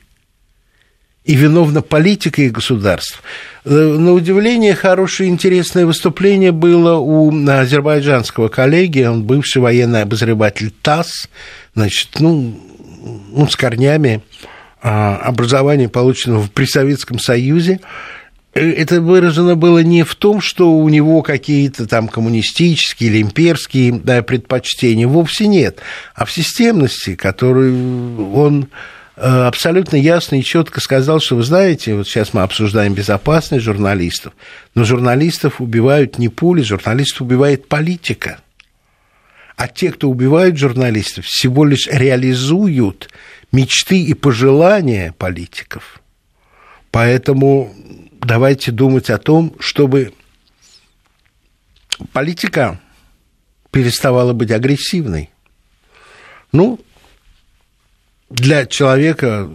и 1.25 1.35
виновна 1.35 1.81
политика 1.81 2.41
и 2.41 2.49
государств. 2.49 3.21
Э, 3.65 3.69
на 3.69 4.13
удивление, 4.13 4.75
хорошее 4.75 5.29
интересное 5.29 5.85
выступление 5.85 6.51
было 6.51 6.95
у 6.97 7.31
азербайджанского 7.47 8.49
коллеги, 8.49 9.03
он 9.03 9.23
бывший 9.23 9.61
военный 9.61 10.01
обозреватель 10.01 10.71
ТАСС, 10.81 11.29
значит, 11.75 12.09
ну, 12.19 12.59
ну 13.31 13.47
с 13.47 13.55
корнями 13.55 14.21
а, 14.81 15.15
образования, 15.17 15.87
полученного 15.87 16.45
при 16.53 16.65
Советском 16.65 17.19
Союзе, 17.19 17.79
э, 18.53 18.69
это 18.71 18.99
выражено 18.99 19.55
было 19.55 19.79
не 19.79 20.03
в 20.03 20.15
том, 20.15 20.41
что 20.41 20.73
у 20.73 20.89
него 20.89 21.21
какие-то 21.21 21.87
там 21.87 22.09
коммунистические 22.09 23.11
или 23.11 23.21
имперские 23.21 23.93
предпочтения, 24.23 25.07
вовсе 25.07 25.47
нет, 25.47 25.79
а 26.15 26.25
в 26.25 26.33
системности, 26.33 27.15
которую 27.15 28.33
он 28.33 28.63
э, 28.63 28.67
абсолютно 29.15 29.95
ясно 29.95 30.39
и 30.39 30.43
четко 30.43 30.79
сказал, 30.81 31.19
что 31.19 31.35
вы 31.35 31.43
знаете, 31.43 31.95
вот 31.95 32.07
сейчас 32.07 32.33
мы 32.33 32.41
обсуждаем 32.41 32.93
безопасность 32.93 33.63
журналистов, 33.63 34.33
но 34.75 34.83
журналистов 34.83 35.61
убивают 35.61 36.17
не 36.17 36.29
пули, 36.29 36.61
журналистов 36.61 37.21
убивает 37.21 37.67
политика. 37.67 38.39
А 39.55 39.67
те, 39.67 39.91
кто 39.91 40.09
убивают 40.09 40.57
журналистов, 40.57 41.25
всего 41.25 41.63
лишь 41.63 41.87
реализуют 41.87 43.09
мечты 43.51 44.01
и 44.01 44.15
пожелания 44.15 45.13
политиков. 45.17 46.01
Поэтому 46.89 47.73
давайте 48.19 48.71
думать 48.71 49.09
о 49.11 49.19
том, 49.19 49.55
чтобы 49.59 50.13
политика 52.13 52.79
переставала 53.71 54.33
быть 54.33 54.51
агрессивной. 54.51 55.29
Ну, 56.51 56.79
для 58.33 58.65
человека, 58.65 59.49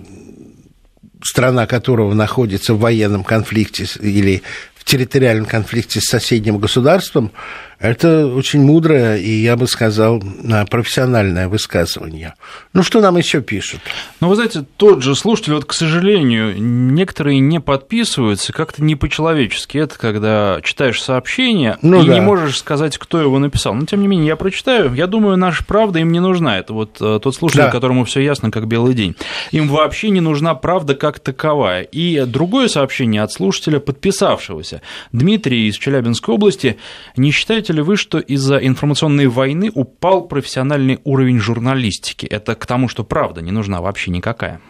страна 1.23 1.67
которого 1.67 2.14
находится 2.14 2.75
в 2.75 2.79
военном 2.79 3.25
конфликте 3.25 3.87
или 4.01 4.43
в 4.77 4.85
территориальном 4.85 5.47
конфликте 5.47 6.01
с 6.01 6.05
соседним 6.05 6.59
государством, 6.59 7.33
это 7.81 8.27
очень 8.27 8.61
мудрое 8.61 9.19
и, 9.19 9.31
я 9.31 9.57
бы 9.57 9.69
сказал, 9.69 10.23
профессиональное 10.69 11.49
высказывание. 11.49 12.35
Ну, 12.73 12.83
что 12.83 13.01
нам 13.01 13.17
еще 13.17 13.41
пишут? 13.41 13.81
Ну, 14.21 14.29
вы 14.29 14.35
знаете, 14.35 14.64
тот 14.77 15.03
же 15.03 15.14
слушатель, 15.14 15.55
вот, 15.55 15.64
к 15.64 15.73
сожалению, 15.73 16.61
некоторые 16.61 17.38
не 17.38 17.61
подписываются 17.61 18.53
как-то 18.53 18.83
не 18.83 18.97
по-человечески. 18.97 19.79
Это 19.79 19.97
когда 19.97 20.61
читаешь 20.62 21.01
сообщение 21.01 21.79
ну, 21.83 22.03
и 22.03 22.07
да. 22.07 22.14
не 22.14 22.21
можешь 22.21 22.59
сказать, 22.59 22.99
кто 22.99 23.21
его 23.21 23.38
написал. 23.38 23.75
Но, 23.75 23.87
тем 23.87 24.01
не 24.01 24.09
менее, 24.09 24.29
я 24.29 24.37
прочитаю. 24.37 24.93
Я 24.95 25.07
думаю, 25.07 25.37
наша 25.37 25.64
правда 25.64 26.01
им 26.01 26.11
не 26.11 26.21
нужна. 26.21 26.59
Это 26.59 26.73
вот 26.73 26.97
э, 27.01 27.21
тот 27.23 27.35
слушатель, 27.35 27.64
да. 27.64 27.71
которому 27.71 28.05
все 28.05 28.21
ясно, 28.21 28.51
как 28.51 28.67
белый 28.67 28.95
день. 28.95 29.14
Им 29.53 29.69
вообще 29.69 30.11
не 30.11 30.21
нужна 30.21 30.55
правда 30.55 30.97
как 30.97 31.21
таковая. 31.21 31.83
И 31.83 32.25
другое 32.25 32.67
сообщение 32.67 33.23
от 33.23 33.33
слушателя, 33.33 33.79
подписавшегося. 33.79 34.83
Дмитрий 35.12 35.69
из 35.69 35.77
Челябинской 35.77 36.35
области. 36.35 36.79
Не 37.17 37.31
считаете 37.31 37.68
считаете 37.69 37.73
ли 37.73 37.83
вы, 37.83 37.97
что 37.97 38.19
из-за 38.19 38.57
информационной 38.57 39.27
войны 39.27 39.71
упал 39.75 40.29
профессиональный 40.29 40.99
уровень 41.05 41.39
журналистики? 41.39 42.27
Это 42.27 42.55
к 42.55 42.67
тому, 42.67 42.89
что 42.89 43.05
правда 43.05 43.43
не 43.43 43.53
нужна 43.53 43.81
вообще 43.81 44.11
никакая. 44.11 44.61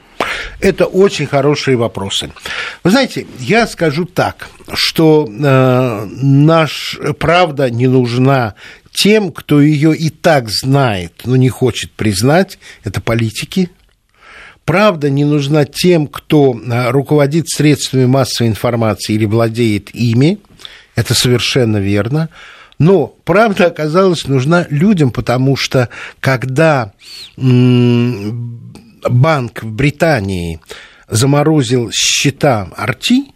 Это 0.60 0.86
очень 0.86 1.26
хорошие 1.26 1.76
вопросы. 1.76 2.30
Вы 2.84 2.90
знаете, 2.90 3.26
я 3.38 3.66
скажу 3.66 4.04
так, 4.04 4.48
что 4.74 5.28
э, 5.28 6.08
наш 6.22 6.98
правда 7.18 7.70
не 7.70 7.86
нужна 7.86 8.54
тем, 8.90 9.30
кто 9.30 9.60
ее 9.60 9.94
и 9.94 10.10
так 10.10 10.48
знает, 10.48 11.12
но 11.24 11.36
не 11.36 11.48
хочет 11.48 11.92
признать, 11.92 12.58
это 12.84 13.00
политики. 13.00 13.68
Правда 14.64 15.08
не 15.08 15.24
нужна 15.24 15.64
тем, 15.64 16.08
кто 16.08 16.52
э, 16.52 16.90
руководит 16.90 17.48
средствами 17.48 18.06
массовой 18.06 18.48
информации 18.48 19.14
или 19.14 19.26
владеет 19.26 19.94
ими. 19.94 20.38
Это 20.96 21.14
совершенно 21.14 21.78
верно. 21.78 22.28
Но 22.78 23.08
правда 23.24 23.66
оказалась 23.66 24.26
нужна 24.26 24.66
людям, 24.70 25.10
потому 25.10 25.56
что 25.56 25.88
когда 26.20 26.92
банк 27.36 28.32
в 29.62 29.72
Британии 29.72 30.60
заморозил 31.08 31.90
счета 31.92 32.68
Арти, 32.76 33.32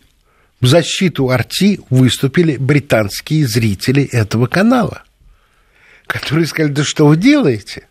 в 0.61 0.67
защиту 0.67 1.31
Арти 1.31 1.81
выступили 1.91 2.57
британские 2.57 3.49
зрители 3.49 4.05
этого 4.05 4.47
канала, 4.47 5.03
которые 6.07 6.47
сказали, 6.47 6.73
да 6.73 6.85
что 6.85 7.09
вы 7.09 7.17
делаете? 7.17 7.89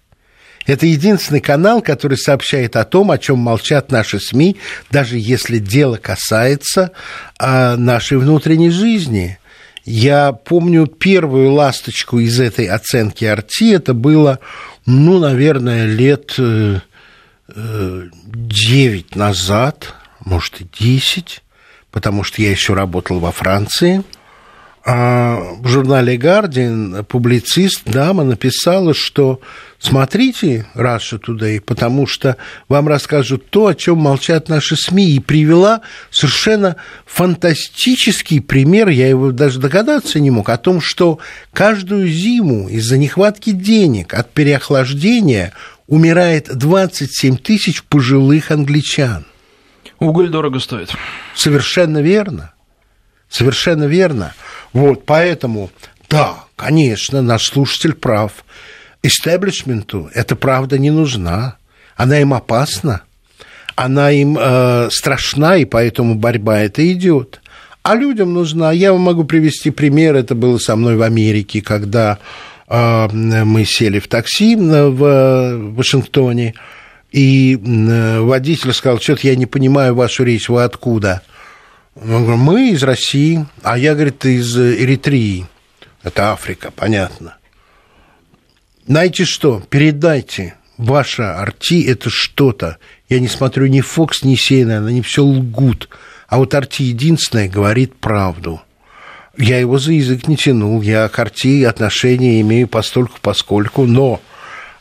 Это 0.65 0.85
единственный 0.85 1.41
канал, 1.41 1.81
который 1.81 2.17
сообщает 2.17 2.75
о 2.75 2.85
том, 2.85 3.11
о 3.11 3.17
чем 3.17 3.39
молчат 3.39 3.91
наши 3.91 4.19
СМИ, 4.19 4.57
даже 4.89 5.17
если 5.17 5.57
дело 5.57 5.97
касается 5.97 6.91
а, 7.37 7.75
нашей 7.75 8.19
внутренней 8.19 8.69
жизни. 8.69 9.39
Я 9.83 10.31
помню 10.31 10.85
первую 10.87 11.51
ласточку 11.53 12.19
из 12.19 12.39
этой 12.39 12.67
оценки 12.67 13.25
Арти, 13.25 13.73
это 13.73 13.93
было, 13.93 14.39
ну, 14.85 15.19
наверное, 15.19 15.85
лет 15.85 16.35
9 16.37 16.81
э, 17.55 18.09
назад, 19.15 19.95
может, 20.23 20.61
и 20.61 20.67
10, 20.79 21.41
потому 21.89 22.23
что 22.23 22.41
я 22.41 22.51
еще 22.51 22.73
работал 22.73 23.19
во 23.19 23.31
Франции– 23.31 24.03
в 24.83 25.67
журнале 25.67 26.15
Guardian 26.15 27.03
публицист, 27.03 27.83
дама, 27.85 28.23
написала, 28.23 28.95
что 28.95 29.39
смотрите 29.77 30.65
Russia 30.73 31.21
Today, 31.21 31.61
потому 31.61 32.07
что 32.07 32.37
вам 32.67 32.87
расскажут 32.87 33.49
то, 33.51 33.67
о 33.67 33.75
чем 33.75 33.99
молчат 33.99 34.49
наши 34.49 34.75
СМИ, 34.75 35.11
и 35.11 35.19
привела 35.19 35.81
совершенно 36.09 36.77
фантастический 37.05 38.41
пример, 38.41 38.89
я 38.89 39.07
его 39.07 39.31
даже 39.31 39.59
догадаться 39.59 40.19
не 40.19 40.31
мог, 40.31 40.49
о 40.49 40.57
том, 40.57 40.81
что 40.81 41.19
каждую 41.53 42.07
зиму 42.07 42.67
из-за 42.67 42.97
нехватки 42.97 43.51
денег 43.51 44.15
от 44.15 44.31
переохлаждения 44.31 45.53
умирает 45.87 46.49
27 46.57 47.37
тысяч 47.37 47.83
пожилых 47.83 48.49
англичан. 48.49 49.25
Уголь 49.99 50.29
дорого 50.29 50.57
стоит. 50.59 50.89
Совершенно 51.35 52.01
верно. 52.01 52.53
Совершенно 53.31 53.85
верно. 53.85 54.33
Вот, 54.73 55.05
поэтому, 55.05 55.71
да, 56.09 56.35
конечно, 56.57 57.21
наш 57.21 57.45
слушатель 57.45 57.93
прав. 57.93 58.43
Истеблишменту 59.03 60.11
эта 60.13 60.35
правда 60.35 60.77
не 60.77 60.91
нужна. 60.91 61.55
Она 61.95 62.19
им 62.19 62.33
опасна. 62.33 63.01
Она 63.75 64.11
им 64.11 64.37
э, 64.37 64.89
страшна, 64.91 65.55
и 65.55 65.63
поэтому 65.63 66.15
борьба 66.15 66.59
это 66.59 66.91
идет. 66.91 67.41
А 67.83 67.95
людям 67.95 68.33
нужна. 68.33 68.73
Я 68.73 68.91
вам 68.91 69.01
могу 69.01 69.23
привести 69.23 69.71
пример. 69.71 70.15
Это 70.15 70.35
было 70.35 70.57
со 70.57 70.75
мной 70.75 70.97
в 70.97 71.01
Америке, 71.01 71.61
когда 71.61 72.19
э, 72.67 73.07
мы 73.11 73.63
сели 73.63 73.99
в 73.99 74.09
такси 74.09 74.57
в 74.57 75.73
Вашингтоне, 75.73 76.53
и 77.13 77.55
э, 77.55 78.19
водитель 78.19 78.73
сказал, 78.73 78.99
что-то 78.99 79.25
я 79.27 79.37
не 79.37 79.45
понимаю 79.45 79.95
вашу 79.95 80.25
речь, 80.25 80.49
вы 80.49 80.63
откуда? 80.63 81.21
Мы 81.95 82.69
из 82.71 82.83
России, 82.83 83.45
а 83.63 83.77
я, 83.77 83.93
говорит, 83.93 84.23
из 84.25 84.57
Эритрии. 84.57 85.45
Это 86.03 86.31
Африка, 86.31 86.71
понятно. 86.71 87.37
Знаете 88.87 89.25
что, 89.25 89.61
передайте, 89.69 90.55
ваша 90.77 91.39
Арти– 91.39 91.83
это 91.87 92.09
что-то. 92.09 92.77
Я 93.09 93.19
не 93.19 93.27
смотрю 93.27 93.67
ни 93.67 93.81
Фокс, 93.81 94.23
ни 94.23 94.35
CNN, 94.35 94.87
они 94.87 95.01
все 95.01 95.23
лгут. 95.23 95.89
А 96.27 96.37
вот 96.37 96.53
Арти 96.55 96.83
единственное 96.83 97.49
говорит 97.49 97.95
правду. 97.95 98.61
Я 99.37 99.59
его 99.59 99.77
за 99.77 99.91
язык 99.91 100.27
не 100.27 100.37
тянул, 100.37 100.81
я 100.81 101.07
к 101.09 101.19
Арти 101.19 101.63
отношения 101.63 102.41
имею 102.41 102.67
постольку 102.67 103.17
поскольку, 103.21 103.85
но, 103.85 104.21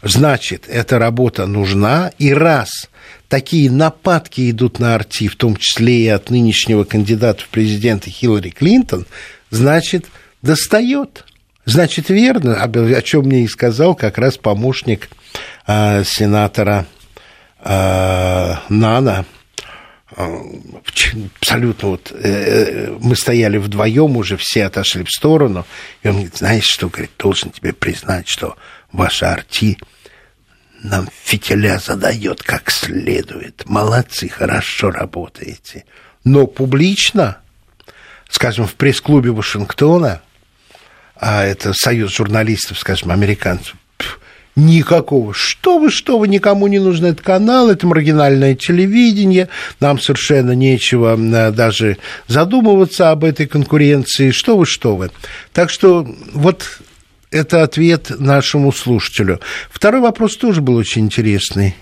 значит, 0.02 0.66
эта 0.68 0.98
работа 0.98 1.46
нужна, 1.46 2.12
и 2.18 2.32
раз 2.32 2.89
такие 3.30 3.70
нападки 3.70 4.50
идут 4.50 4.80
на 4.80 4.96
Арти, 4.96 5.28
в 5.28 5.36
том 5.36 5.56
числе 5.56 6.04
и 6.04 6.08
от 6.08 6.28
нынешнего 6.28 6.84
кандидата 6.84 7.42
в 7.42 7.48
президенты 7.48 8.10
Хиллари 8.10 8.50
Клинтон, 8.50 9.06
значит, 9.48 10.04
достает. 10.42 11.24
Значит, 11.64 12.10
верно, 12.10 12.62
о 12.62 13.02
чем 13.02 13.26
мне 13.26 13.44
и 13.44 13.48
сказал 13.48 13.94
как 13.94 14.18
раз 14.18 14.36
помощник 14.36 15.08
э, 15.66 16.02
сенатора 16.04 16.86
э, 17.60 18.54
Нана. 18.68 19.24
Абсолютно 20.16 21.88
вот 21.90 22.10
э, 22.12 22.16
э, 22.18 22.96
мы 23.00 23.14
стояли 23.14 23.58
вдвоем 23.58 24.16
уже, 24.16 24.36
все 24.36 24.64
отошли 24.64 25.04
в 25.04 25.10
сторону, 25.10 25.64
и 26.02 26.08
он 26.08 26.14
говорит, 26.14 26.36
знаешь 26.36 26.64
что, 26.64 26.88
говорит, 26.88 27.12
должен 27.16 27.50
тебе 27.50 27.72
признать, 27.72 28.28
что 28.28 28.56
ваша 28.90 29.32
арти 29.32 29.78
нам 30.82 31.08
фитиля 31.24 31.78
задает 31.78 32.42
как 32.42 32.70
следует. 32.70 33.62
Молодцы, 33.66 34.28
хорошо 34.28 34.90
работаете. 34.90 35.84
Но 36.24 36.46
публично, 36.46 37.38
скажем, 38.28 38.66
в 38.66 38.74
пресс-клубе 38.74 39.30
Вашингтона, 39.30 40.22
а 41.16 41.44
это 41.44 41.72
союз 41.74 42.14
журналистов, 42.14 42.78
скажем, 42.78 43.10
американцев, 43.10 43.76
Никакого. 44.56 45.32
Что 45.32 45.78
вы, 45.78 45.90
что 45.90 46.18
вы, 46.18 46.26
никому 46.26 46.66
не 46.66 46.80
нужен 46.80 47.06
этот 47.06 47.24
канал, 47.24 47.70
это 47.70 47.86
маргинальное 47.86 48.56
телевидение, 48.56 49.48
нам 49.78 50.00
совершенно 50.00 50.52
нечего 50.52 51.16
э, 51.16 51.52
даже 51.52 51.98
задумываться 52.26 53.10
об 53.10 53.22
этой 53.22 53.46
конкуренции, 53.46 54.32
что 54.32 54.56
вы, 54.58 54.66
что 54.66 54.96
вы. 54.96 55.12
Так 55.52 55.70
что 55.70 56.06
вот 56.32 56.80
это 57.30 57.62
ответ 57.62 58.10
нашему 58.18 58.72
слушателю. 58.72 59.40
Второй 59.70 60.00
вопрос 60.00 60.36
тоже 60.36 60.60
был 60.60 60.76
очень 60.76 61.02
интересный. 61.02 61.76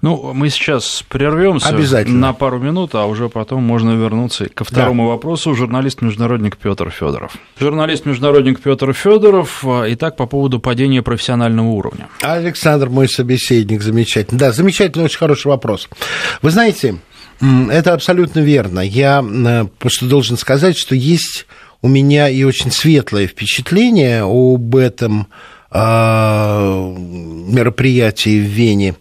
Ну, 0.00 0.32
мы 0.32 0.48
сейчас 0.48 1.04
прервемся 1.08 1.74
на 2.06 2.32
пару 2.32 2.60
минут, 2.60 2.94
а 2.94 3.06
уже 3.06 3.28
потом 3.28 3.64
можно 3.64 3.90
вернуться 3.96 4.48
ко 4.48 4.62
второму 4.62 5.04
да. 5.04 5.08
вопросу. 5.08 5.56
Журналист-международник 5.56 6.56
Петр 6.56 6.90
Федоров. 6.90 7.32
Журналист-международник 7.58 8.60
Петр 8.60 8.92
Федоров. 8.92 9.64
Итак, 9.64 10.16
по 10.16 10.26
поводу 10.26 10.60
падения 10.60 11.02
профессионального 11.02 11.66
уровня. 11.66 12.06
Александр, 12.20 12.88
мой 12.88 13.08
собеседник, 13.08 13.82
замечательно. 13.82 14.38
Да, 14.38 14.52
замечательный, 14.52 15.06
очень 15.06 15.18
хороший 15.18 15.48
вопрос. 15.48 15.88
Вы 16.42 16.52
знаете, 16.52 16.98
это 17.40 17.92
абсолютно 17.92 18.38
верно. 18.38 18.78
Я 18.78 19.66
просто 19.80 20.06
должен 20.06 20.36
сказать, 20.36 20.78
что 20.78 20.94
есть 20.94 21.46
у 21.82 21.88
меня 21.88 22.28
и 22.28 22.42
очень 22.44 22.70
светлое 22.70 23.26
впечатление 23.26 24.22
об 24.22 24.74
этом 24.76 25.28
а, 25.70 26.94
мероприятии 26.96 28.40
в 28.40 28.44
Вене. 28.44 28.96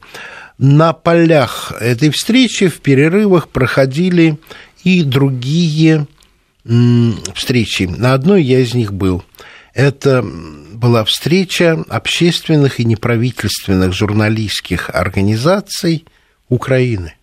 На 0.58 0.94
полях 0.94 1.74
этой 1.80 2.10
встречи 2.10 2.68
в 2.68 2.80
перерывах 2.82 3.50
проходили 3.50 4.38
и 4.84 5.04
другие 5.04 6.08
встречи. 7.34 7.84
На 7.84 8.14
одной 8.14 8.44
я 8.44 8.60
из 8.60 8.74
них 8.74 8.94
был. 8.94 9.24
Это 9.74 10.24
была 10.24 11.06
встреча 11.06 11.84
общественных 11.90 12.80
и 12.80 12.86
неправительственных 12.86 13.94
журналистских 13.94 14.90
организаций 14.90 16.06
Украины. 16.50 17.14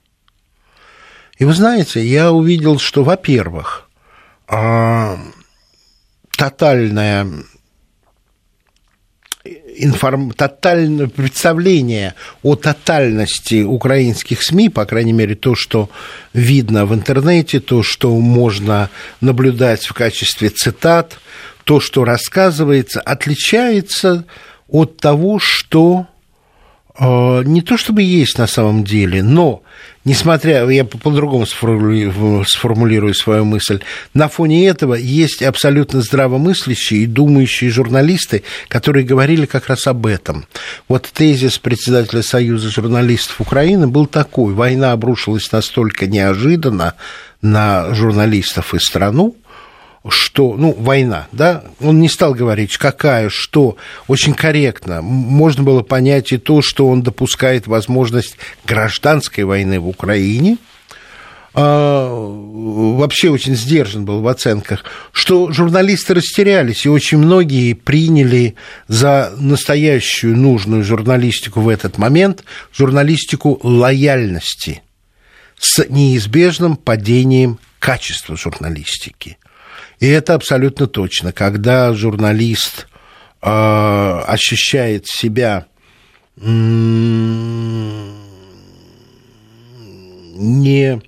И 1.39 1.45
вы 1.45 1.53
знаете, 1.53 2.05
я 2.05 2.33
увидел, 2.33 2.79
что, 2.79 3.03
во-первых, 3.03 3.89
тотальная 6.37 7.27
информ... 9.77 10.33
тотальное 10.33 11.09
представление 11.09 12.15
о 12.43 12.57
тотальности 12.57 13.63
украинских 13.63 14.43
СМИ, 14.43 14.69
по 14.69 14.85
крайней 14.85 15.13
мере, 15.13 15.35
то, 15.35 15.55
что 15.55 15.91
видно 16.33 16.87
в 16.87 16.95
интернете, 16.95 17.61
то, 17.61 17.83
что 17.83 18.17
можно 18.19 18.91
наблюдать 19.21 19.85
в 19.85 19.93
качестве 19.93 20.51
цитат, 20.51 21.19
то, 21.65 21.81
что 21.81 22.05
рассказывается, 22.05 23.01
отличается 23.01 24.25
от 24.69 24.97
того, 24.99 25.39
что 25.39 26.07
не 27.01 27.61
то 27.63 27.77
чтобы 27.77 28.03
есть 28.03 28.39
на 28.39 28.47
самом 28.47 28.85
деле, 28.85 29.21
но 29.23 29.63
несмотря, 30.05 30.65
я 30.71 30.85
по-другому 30.85 31.45
сформулирую 31.45 33.15
свою 33.15 33.45
мысль, 33.45 33.81
на 34.13 34.29
фоне 34.29 34.69
этого 34.69 34.95
есть 34.95 35.43
абсолютно 35.43 36.03
здравомыслящие 36.03 37.01
и 37.01 37.07
думающие 37.07 37.71
журналисты, 37.71 38.45
которые 38.69 39.05
говорили 39.05 39.45
как 39.45 39.67
раз 39.67 39.89
об 39.89 40.07
этом. 40.07 40.47
Вот 40.87 41.11
тезис 41.13 41.59
председателя 41.59 42.23
Союза 42.23 42.71
журналистов 42.71 43.41
Украины 43.41 43.89
был 43.89 44.07
такой. 44.07 44.55
Война 44.55 44.93
обрушилась 44.93 45.51
настолько 45.51 46.07
неожиданно 46.07 46.95
на 47.43 47.93
журналистов 47.93 48.73
и 48.73 48.79
страну, 48.79 49.35
что, 50.09 50.55
ну, 50.57 50.75
война, 50.79 51.29
да, 51.33 51.65
он 51.81 52.01
не 52.01 52.09
стал 52.09 52.35
говорить, 52.35 52.77
какая, 52.77 53.31
что, 53.31 53.77
очень 54.07 54.35
корректно. 54.35 55.01
Можно 55.01 55.63
было 55.63 55.83
понять 55.83 56.33
и 56.33 56.39
то, 56.39 56.61
что 56.61 56.89
он 56.89 57.03
допускает 57.03 57.67
возможность 57.67 58.37
гражданской 58.67 59.45
войны 59.45 59.81
в 59.81 59.89
Украине, 59.89 60.59
а, 61.57 62.09
вообще 62.11 63.31
очень 63.31 63.55
сдержан 63.55 64.05
был 64.05 64.21
в 64.21 64.29
оценках, 64.29 64.85
что 65.13 65.53
журналисты 65.53 66.15
растерялись, 66.15 66.85
и 66.85 66.89
очень 66.89 67.19
многие 67.19 67.75
приняли 67.75 68.57
за 68.89 69.33
настоящую 69.39 70.37
нужную 70.37 70.83
журналистику 70.83 71.61
в 71.61 71.69
этот 71.69 71.97
момент 71.97 72.43
журналистику 72.77 73.61
лояльности 73.63 74.83
с 75.57 75.87
неизбежным 75.89 76.77
падением 76.77 77.61
качества 77.79 78.37
журналистики. 78.37 79.39
И 80.01 80.07
это 80.07 80.35
абсолютно 80.35 80.87
точно. 80.87 81.33
Когда 81.33 81.93
журналист 81.95 82.87
э, 83.43 83.47
ощущает 83.49 85.07
себя 85.07 85.67
не 90.37 91.01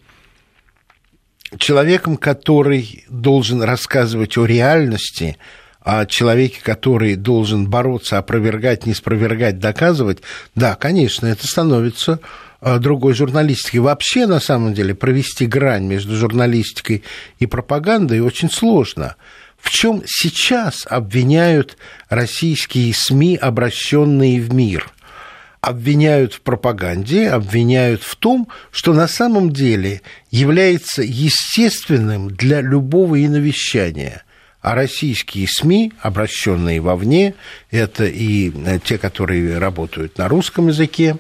человеком, 1.59 2.17
который 2.17 3.05
должен 3.09 3.63
рассказывать 3.63 4.37
о 4.39 4.45
реальности, 4.45 5.37
а 5.81 6.05
человеке, 6.07 6.59
который 6.63 7.15
должен 7.15 7.69
бороться, 7.69 8.19
опровергать, 8.19 8.87
не 8.87 8.95
спровергать, 8.95 9.59
доказывать, 9.59 10.19
да, 10.55 10.75
конечно, 10.75 11.27
это 11.27 11.47
становится 11.47 12.21
другой 12.81 13.15
журналистики. 13.15 13.79
Вообще, 13.79 14.27
на 14.27 14.41
самом 14.41 14.75
деле, 14.75 14.95
провести 14.95 15.47
грань 15.47 15.85
между 15.85 16.17
журналистикой 16.17 17.05
и 17.39 17.47
пропагандой 17.47 18.21
очень 18.21 18.51
сложно. 18.51 19.15
В 19.57 19.71
чем 19.71 20.03
сейчас 20.05 20.85
обвиняют 20.89 21.77
российские 22.09 22.93
СМИ, 22.93 23.37
обращенные 23.37 24.41
в 24.41 24.53
мир? 24.53 24.91
Обвиняют 25.61 26.35
в 26.35 26.41
пропаганде, 26.41 27.31
обвиняют 27.31 28.03
в 28.03 28.17
том, 28.17 28.49
что 28.71 28.93
на 28.93 29.09
самом 29.09 29.53
деле 29.53 30.03
является 30.31 31.03
естественным 31.03 32.29
для 32.29 32.61
любого 32.61 33.25
иновещания– 33.25 34.23
а 34.67 34.75
российские 34.75 35.47
СМИ, 35.47 35.93
обращенные 36.01 36.81
вовне, 36.81 37.37
это 37.71 38.05
и 38.05 38.51
э, 38.51 38.81
те, 38.81 38.99
которые 38.99 39.59
работают 39.59 40.19
на 40.19 40.27
русском 40.27 40.67
языке, 40.67 41.19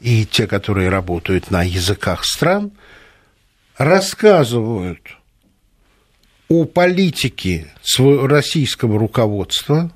и 0.00 0.24
те, 0.24 0.46
которые 0.46 0.90
работают 0.90 1.50
на 1.50 1.64
языках 1.64 2.24
стран, 2.24 2.70
рассказывают 3.76 5.00
о 6.48 6.66
политике 6.66 7.66
российского 7.98 8.96
руководства, 8.96 9.90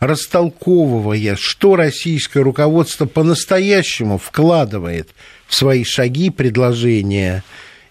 растолковывая, 0.00 1.36
что 1.38 1.76
российское 1.76 2.42
руководство 2.42 3.06
по-настоящему 3.06 4.18
вкладывает 4.18 5.10
в 5.46 5.54
свои 5.54 5.84
шаги, 5.84 6.30
предложения 6.30 7.44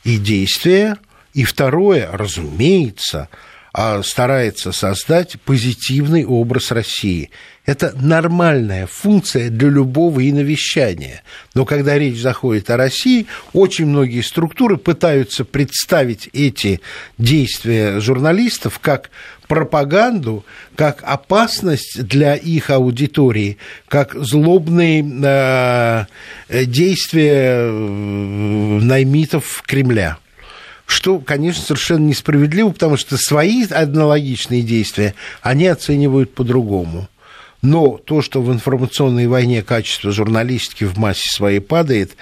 и 0.03 0.17
действия. 0.17 0.97
И 1.33 1.45
второе, 1.45 2.09
разумеется, 2.11 3.29
старается 4.03 4.71
создать 4.71 5.35
позитивный 5.41 6.23
образ 6.23 6.71
России. 6.71 7.29
Это 7.65 7.93
нормальная 7.99 8.87
функция 8.87 9.49
для 9.49 9.69
любого 9.69 10.29
иновещания. 10.29 11.23
Но 11.55 11.65
когда 11.65 11.97
речь 11.97 12.21
заходит 12.21 12.69
о 12.69 12.77
России, 12.77 13.25
очень 13.51 13.87
многие 13.87 14.21
структуры 14.21 14.77
пытаются 14.77 15.43
представить 15.43 16.29
эти 16.31 16.79
действия 17.17 17.99
журналистов 17.99 18.79
как 18.79 19.09
пропаганду, 19.47 20.45
как 20.75 21.03
опасность 21.03 22.03
для 22.03 22.35
их 22.35 22.69
аудитории, 22.69 23.57
как 23.89 24.13
злобные 24.13 26.05
э, 26.49 26.65
действия 26.65 27.57
э, 27.57 28.79
наймитов 28.81 29.63
Кремля 29.65 30.19
что, 30.85 31.19
конечно, 31.19 31.63
совершенно 31.63 32.05
несправедливо, 32.05 32.69
потому 32.69 32.97
что 32.97 33.17
свои 33.17 33.65
аналогичные 33.69 34.61
действия 34.61 35.15
они 35.41 35.67
оценивают 35.67 36.33
по-другому. 36.33 37.07
Но 37.61 37.97
то, 37.97 38.21
что 38.21 38.43
в 38.43 38.53
информационной 38.53 39.25
войне 39.25 39.63
качество 39.63 40.11
журналистики 40.11 40.83
в 40.83 40.97
массе 40.99 41.27
своей 41.31 41.59
падает, 41.59 42.15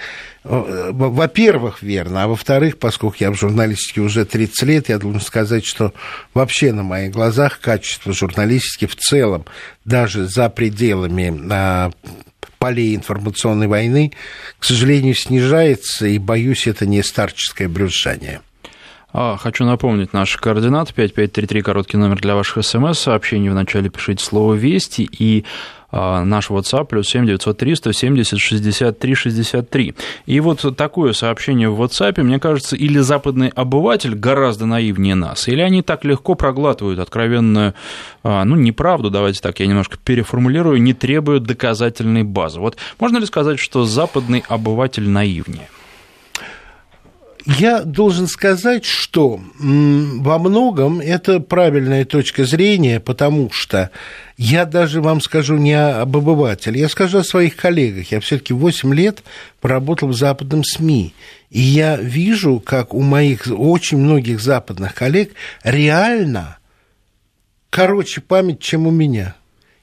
э, 0.44 0.90
во-первых, 0.90 1.82
верно, 1.82 2.24
а 2.24 2.28
во-вторых, 2.28 2.78
поскольку 2.78 3.16
я 3.20 3.30
в 3.30 3.34
журналистике 3.34 4.00
уже 4.00 4.24
30 4.24 4.62
лет, 4.62 4.88
я 4.88 4.98
должен 4.98 5.20
сказать, 5.20 5.66
что 5.66 5.92
вообще 6.32 6.72
на 6.72 6.82
моих 6.82 7.12
глазах 7.12 7.60
качество 7.60 8.14
журналистики 8.14 8.86
в 8.86 8.96
целом, 8.96 9.44
даже 9.84 10.26
за 10.28 10.48
пределами 10.48 11.38
а, 11.50 11.90
полей 12.58 12.96
информационной 12.96 13.66
войны, 13.66 14.12
к 14.58 14.64
сожалению, 14.64 15.14
снижается, 15.14 16.06
и, 16.06 16.16
боюсь, 16.16 16.66
это 16.66 16.86
не 16.86 17.02
старческое 17.02 17.68
брюзжание. 17.68 18.40
А, 19.16 19.36
хочу 19.36 19.64
напомнить 19.64 20.12
наши 20.12 20.40
координаты. 20.40 20.92
5533, 20.92 21.62
короткий 21.62 21.96
номер 21.96 22.20
для 22.20 22.34
ваших 22.34 22.64
смс-сообщений. 22.64 23.48
Вначале 23.48 23.88
пишите 23.88 24.24
слово 24.24 24.54
«Вести» 24.54 25.08
и 25.08 25.44
а, 25.92 26.24
наш 26.24 26.50
WhatsApp 26.50 26.86
плюс 26.86 27.06
7 27.06 27.24
903 27.24 27.76
170 27.76 28.40
63 28.40 29.14
63. 29.14 29.94
И 30.26 30.40
вот 30.40 30.76
такое 30.76 31.12
сообщение 31.12 31.68
в 31.68 31.80
WhatsApp, 31.80 32.20
мне 32.24 32.40
кажется, 32.40 32.74
или 32.74 32.98
западный 32.98 33.50
обыватель 33.50 34.16
гораздо 34.16 34.66
наивнее 34.66 35.14
нас, 35.14 35.46
или 35.46 35.60
они 35.60 35.82
так 35.82 36.04
легко 36.04 36.34
проглатывают 36.34 36.98
откровенную, 36.98 37.74
а, 38.24 38.44
ну, 38.44 38.56
неправду, 38.56 39.10
давайте 39.10 39.38
так, 39.40 39.60
я 39.60 39.68
немножко 39.68 39.96
переформулирую, 39.96 40.82
не 40.82 40.92
требуют 40.92 41.44
доказательной 41.44 42.24
базы. 42.24 42.58
Вот 42.58 42.78
можно 42.98 43.18
ли 43.18 43.26
сказать, 43.26 43.60
что 43.60 43.84
западный 43.84 44.42
обыватель 44.48 45.08
наивнее? 45.08 45.68
Я 47.46 47.82
должен 47.82 48.26
сказать, 48.26 48.86
что 48.86 49.38
во 49.58 50.38
многом 50.38 51.00
это 51.00 51.40
правильная 51.40 52.06
точка 52.06 52.46
зрения, 52.46 53.00
потому 53.00 53.50
что 53.50 53.90
я 54.38 54.64
даже 54.64 55.02
вам 55.02 55.20
скажу 55.20 55.56
не 55.56 55.74
об 55.74 56.16
обывателе, 56.16 56.80
я 56.80 56.88
скажу 56.88 57.18
о 57.18 57.24
своих 57.24 57.56
коллегах. 57.56 58.12
Я 58.12 58.20
все-таки 58.20 58.54
8 58.54 58.94
лет 58.94 59.22
поработал 59.60 60.08
в 60.08 60.16
западном 60.16 60.64
СМИ. 60.64 61.14
И 61.50 61.60
я 61.60 61.96
вижу, 61.96 62.60
как 62.60 62.94
у 62.94 63.02
моих 63.02 63.46
очень 63.46 63.98
многих 63.98 64.40
западных 64.40 64.94
коллег 64.94 65.32
реально 65.62 66.56
короче 67.68 68.22
память, 68.22 68.60
чем 68.60 68.86
у 68.86 68.90
меня. 68.90 69.34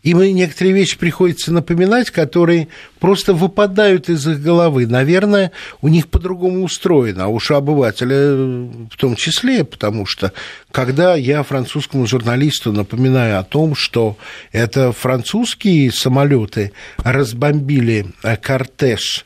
Им 0.04 0.20
некоторые 0.20 0.74
вещи 0.74 0.97
приходится 0.97 1.54
напоминать, 1.54 2.10
которые 2.10 2.70
просто 2.99 3.34
выпадают 3.34 4.10
из 4.10 4.28
их 4.28 4.41
головы. 4.41 4.88
Наверное, 4.88 5.52
у 5.82 5.89
них 5.89 6.08
по-другому 6.08 6.64
устроено, 6.64 7.26
а 7.26 7.28
уж 7.28 7.52
у 7.52 7.56
обывателя 7.56 8.36
в 8.36 8.97
том 8.97 9.16
числе, 9.16 9.64
потому 9.64 10.08
что 10.08 10.34
когда 10.72 11.16
я 11.16 11.43
французскому 11.43 12.08
журналисту 12.08 12.72
напоминаю 12.72 13.39
о 13.39 13.43
том, 13.43 13.76
что 13.76 14.18
это 14.52 14.91
французские 14.91 15.91
самолеты 15.91 16.72
разбомбили 16.97 18.08
э, 18.24 18.38
кортеж 18.38 19.26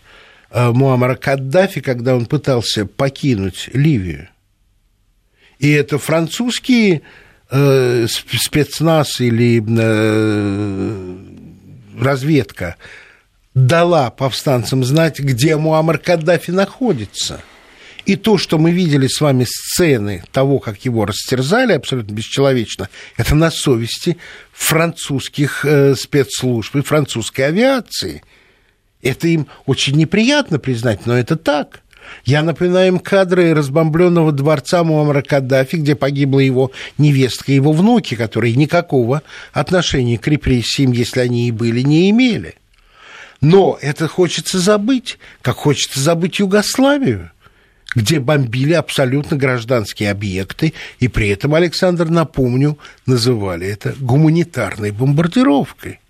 э, 0.50 0.72
Муаммара 0.72 1.16
Каддафи, 1.16 1.80
когда 1.80 2.16
он 2.16 2.26
пытался 2.26 2.86
покинуть 2.86 3.70
Ливию, 3.74 4.28
и 5.60 5.72
это 5.72 5.98
французские 5.98 7.02
Э, 7.58 8.06
спецназ 8.10 9.22
или 9.22 9.64
э, 9.66 11.16
разведка 11.98 12.76
дала 13.54 14.10
повстанцам 14.10 14.84
знать, 14.84 15.22
где 15.22 15.56
Муаммар 15.56 15.98
Каддафи 15.98 16.52
находится. 16.52 17.42
И 18.06 18.18
то, 18.18 18.38
что 18.38 18.58
мы 18.58 18.72
видели 18.72 19.08
с 19.08 19.22
вами 19.22 19.46
сцены 19.48 20.26
того, 20.34 20.60
как 20.60 20.84
его 20.84 21.06
растерзали 21.06 21.72
абсолютно 21.72 22.14
бесчеловечно, 22.14 22.90
это 23.16 23.36
на 23.36 23.50
совести 23.52 24.18
французских 24.52 25.64
э, 25.64 25.96
спецслужб 25.96 26.76
и 26.76 26.82
французской 26.82 27.44
авиации. 27.44 28.22
Это 29.02 29.30
им 29.30 29.48
очень 29.66 29.96
неприятно 29.96 30.60
признать, 30.60 31.06
но 31.06 31.18
это 31.18 31.38
так. 31.38 31.84
Я 32.24 32.44
напоминаю 32.44 32.88
им 32.88 33.00
кадры 33.00 33.54
разбомбленного 33.54 34.32
дворца 34.32 34.84
Муаммара 34.84 35.22
Каддафи, 35.22 35.78
где 35.78 35.96
погибла 35.96 36.40
его 36.40 36.72
невестка 36.98 37.52
и 37.52 37.56
его 37.56 37.72
внуки, 37.72 38.16
которые 38.16 38.56
никакого 38.56 39.22
отношения 39.54 40.18
к 40.18 40.28
репрессиям, 40.28 40.92
если 40.92 41.22
они 41.22 41.48
и 41.48 41.52
были, 41.52 41.82
не 41.82 42.10
имели. 42.10 42.56
Но 43.42 43.78
это 43.82 44.08
хочется 44.08 44.60
забыть, 44.60 45.20
как 45.42 45.58
хочется 45.58 46.00
забыть 46.00 46.40
Югославию 46.40 47.32
где 47.96 48.20
бомбили 48.20 48.74
абсолютно 48.74 49.38
гражданские 49.38 50.12
объекты, 50.12 50.74
и 51.00 51.08
при 51.08 51.30
этом, 51.30 51.56
Александр, 51.56 52.10
напомню, 52.10 52.78
называли 53.06 53.68
это 53.68 53.96
гуманитарной 54.00 54.92
бомбардировкой. 54.92 56.02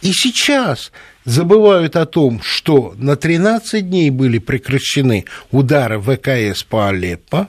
И 0.00 0.12
сейчас 0.12 0.92
забывают 1.24 1.96
о 1.96 2.06
том, 2.06 2.40
что 2.42 2.94
на 2.96 3.16
13 3.16 3.88
дней 3.88 4.10
были 4.10 4.38
прекращены 4.38 5.24
удары 5.50 6.00
ВКС 6.00 6.62
по 6.62 6.88
Алеппо, 6.88 7.48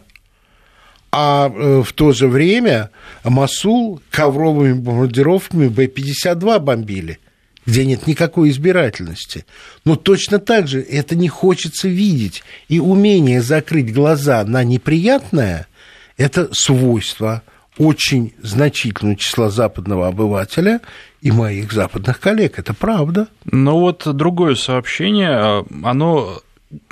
а 1.11 1.51
э, 1.53 1.83
в 1.85 1.93
то 1.93 2.11
же 2.11 2.27
время 2.27 2.89
Масул 3.23 4.01
ковровыми 4.09 4.73
бомбардировками 4.73 5.67
Б-52 5.67 6.59
бомбили, 6.59 7.19
где 7.65 7.85
нет 7.85 8.07
никакой 8.07 8.49
избирательности. 8.49 9.45
Но 9.85 9.95
точно 9.95 10.39
так 10.39 10.67
же 10.67 10.81
это 10.81 11.15
не 11.15 11.29
хочется 11.29 11.87
видеть. 11.87 12.43
И 12.67 12.79
умение 12.79 13.41
закрыть 13.41 13.93
глаза 13.93 14.43
на 14.43 14.63
неприятное– 14.63 15.67
это 16.17 16.49
свойство 16.53 17.43
очень 17.77 18.33
значительного 18.41 19.15
числа 19.17 19.49
западного 19.49 20.07
обывателя 20.07 20.81
и 21.23 21.31
моих 21.31 21.71
западных 21.71 22.19
коллег. 22.19 22.59
Это 22.59 22.73
правда. 22.73 23.27
Но 23.45 23.79
вот 23.79 24.05
другое 24.05 24.55
сообщение, 24.55 25.29
а, 25.31 25.65
оно 25.83 26.41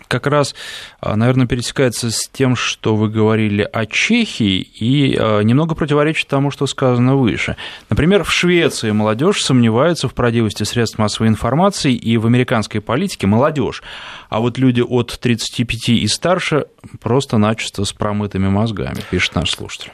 как 0.08 0.26
раз, 0.26 0.56
а, 1.02 1.18
наверное, 1.18 1.48
пересекается 1.48 2.12
с 2.12 2.30
тем, 2.32 2.56
что 2.56 2.96
вы 2.96 3.10
говорили 3.10 3.68
о 3.74 3.86
Чехии, 3.86 4.62
и 4.62 5.18
а, 5.20 5.42
немного 5.42 5.76
противоречит 5.76 6.30
тому, 6.30 6.50
что 6.50 6.66
сказано 6.66 7.18
выше. 7.18 7.58
Например, 7.90 8.24
в 8.24 8.32
Швеции 8.32 8.92
молодежь 8.92 9.42
сомневается 9.42 10.08
в 10.08 10.14
правдивости 10.14 10.64
средств 10.64 10.98
массовой 10.98 11.28
информации 11.28 11.94
и 11.94 12.16
в 12.16 12.26
американской 12.26 12.80
политике 12.80 13.28
молодежь, 13.28 13.84
а 14.30 14.40
вот 14.40 14.58
люди 14.58 14.80
от 14.80 15.18
35 15.20 15.90
и 15.90 16.08
старше 16.08 16.68
просто-начисто 17.02 17.84
с 17.84 17.92
промытыми 17.92 18.48
мозгами, 18.48 19.00
пишет 19.10 19.36
наш 19.36 19.52
слушатель. 19.52 19.92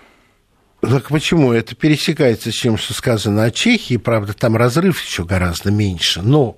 Так 0.82 1.10
почему? 1.10 1.54
Это 1.54 1.76
пересекается 1.76 2.52
с 2.52 2.60
тем, 2.60 2.78
что 2.78 2.94
сказано 2.94 3.44
о 3.44 3.52
Чехии, 3.52 3.98
правда, 3.98 4.34
там 4.34 4.56
разрыв 4.56 5.04
еще 5.04 5.26
гораздо 5.26 5.72
меньше. 5.72 6.22
Но 6.22 6.58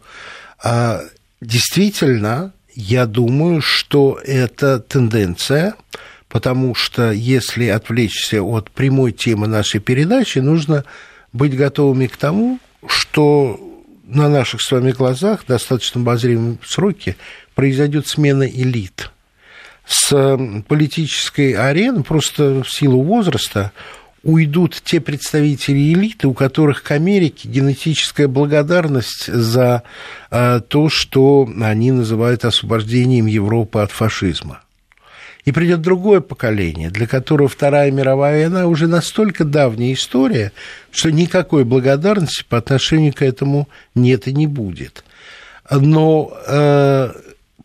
а, 0.62 1.02
действительно, 1.40 2.54
я 2.76 3.06
думаю, 3.06 3.62
что 3.62 4.20
это 4.24 4.80
тенденция, 4.80 5.76
потому 6.28 6.76
что 6.76 7.12
если 7.12 7.68
отвлечься 7.68 8.42
от 8.44 8.72
прямой 8.72 9.14
темы 9.14 9.48
нашей 9.48 9.80
передачи, 9.80 10.40
нужно 10.40 10.84
быть 11.32 11.56
готовыми 11.56 12.08
к 12.08 12.18
тому, 12.18 12.60
что 12.88 13.60
на 14.04 14.28
наших 14.28 14.62
с 14.62 14.72
вами 14.72 14.92
глазах 14.92 15.46
достаточно 15.48 16.02
обозримом 16.02 16.60
сроке 16.66 17.16
произойдет 17.56 18.08
смена 18.08 18.44
элит. 18.44 19.12
С 19.86 20.38
политической 20.68 21.54
арены 21.54 22.04
просто 22.04 22.64
в 22.64 22.70
силу 22.70 23.02
возраста 23.02 23.72
уйдут 24.24 24.82
те 24.84 25.00
представители 25.00 25.94
элиты, 25.94 26.28
у 26.28 26.34
которых 26.34 26.84
к 26.84 26.92
Америке 26.92 27.48
генетическая 27.48 28.28
благодарность 28.28 29.28
за 29.28 29.84
а, 30.30 30.60
то, 30.60 30.90
что 30.90 31.50
они 31.62 31.92
называют 31.92 32.46
освобождением 32.46 33.26
Европы 33.26 33.80
от 33.80 33.92
фашизма. 33.92 34.62
И 35.46 35.52
придет 35.52 35.82
другое 35.82 36.20
поколение, 36.20 36.90
для 36.90 37.08
которого 37.08 37.48
Вторая 37.48 37.92
мировая 37.92 38.50
война 38.50 38.68
уже 38.68 38.88
настолько 38.88 39.46
давняя 39.46 39.94
история, 39.94 40.52
что 40.92 41.12
никакой 41.12 41.64
благодарности 41.64 42.44
по 42.48 42.58
отношению 42.58 43.14
к 43.14 43.22
этому 43.22 43.70
нет 43.96 44.28
и 44.28 44.34
не 44.34 44.48
будет. 44.48 45.04
Но 45.72 46.34
э, 46.46 47.14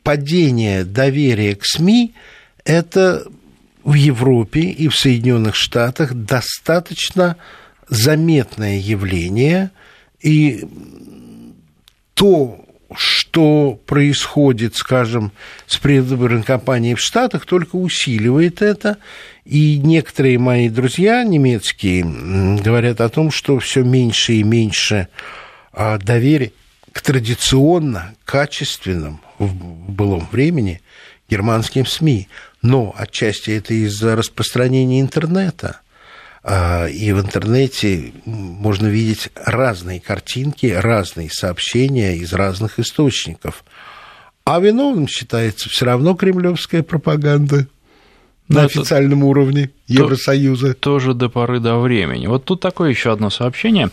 падение 0.02 0.84
доверия 0.84 1.56
к 1.56 1.64
СМИ– 1.64 2.14
это 2.64 3.26
в 3.84 3.94
Европе 3.94 4.60
и 4.60 4.88
в 4.88 4.96
Соединенных 4.96 5.54
Штатах 5.54 6.14
достаточно 6.14 7.36
заметное 7.88 8.78
явление, 8.78 9.70
и 10.20 10.64
то, 12.14 12.64
что 12.96 13.78
происходит, 13.86 14.76
скажем, 14.76 15.32
с 15.66 15.76
предвыборной 15.76 16.42
кампанией 16.42 16.94
в 16.94 17.00
Штатах, 17.00 17.44
только 17.44 17.76
усиливает 17.76 18.62
это. 18.62 18.98
И 19.44 19.78
некоторые 19.78 20.38
мои 20.38 20.68
друзья 20.68 21.22
немецкие 21.22 22.04
говорят 22.62 23.00
о 23.00 23.08
том, 23.08 23.30
что 23.30 23.58
все 23.58 23.82
меньше 23.82 24.34
и 24.34 24.42
меньше 24.42 25.08
а, 25.72 25.98
доверия 25.98 26.52
к 26.92 27.02
традиционно 27.02 28.14
качественным 28.24 29.20
в 29.38 29.52
былом 29.52 30.26
времени 30.30 30.80
германским 31.28 31.84
СМИ 31.84 32.28
но 32.64 32.94
отчасти 32.96 33.50
это 33.50 33.74
из-за 33.74 34.16
распространения 34.16 35.00
интернета. 35.00 35.80
А, 36.42 36.86
и 36.86 37.12
в 37.12 37.20
интернете 37.20 38.14
можно 38.24 38.86
видеть 38.86 39.28
разные 39.36 40.00
картинки, 40.00 40.66
разные 40.66 41.30
сообщения 41.30 42.16
из 42.16 42.32
разных 42.32 42.78
источников. 42.78 43.64
А 44.46 44.60
виновным 44.60 45.08
считается 45.08 45.68
все 45.68 45.84
равно 45.84 46.14
кремлевская 46.14 46.82
пропаганда 46.82 47.66
на 48.48 48.60
Но 48.60 48.66
официальном 48.66 49.24
уровне 49.24 49.70
Евросоюза. 49.86 50.72
Тоже 50.72 51.12
до 51.12 51.28
поры 51.28 51.60
до 51.60 51.78
времени. 51.78 52.26
Вот 52.26 52.46
тут 52.46 52.60
такое 52.60 52.90
еще 52.90 53.12
одно 53.12 53.28
сообщение. 53.28 53.90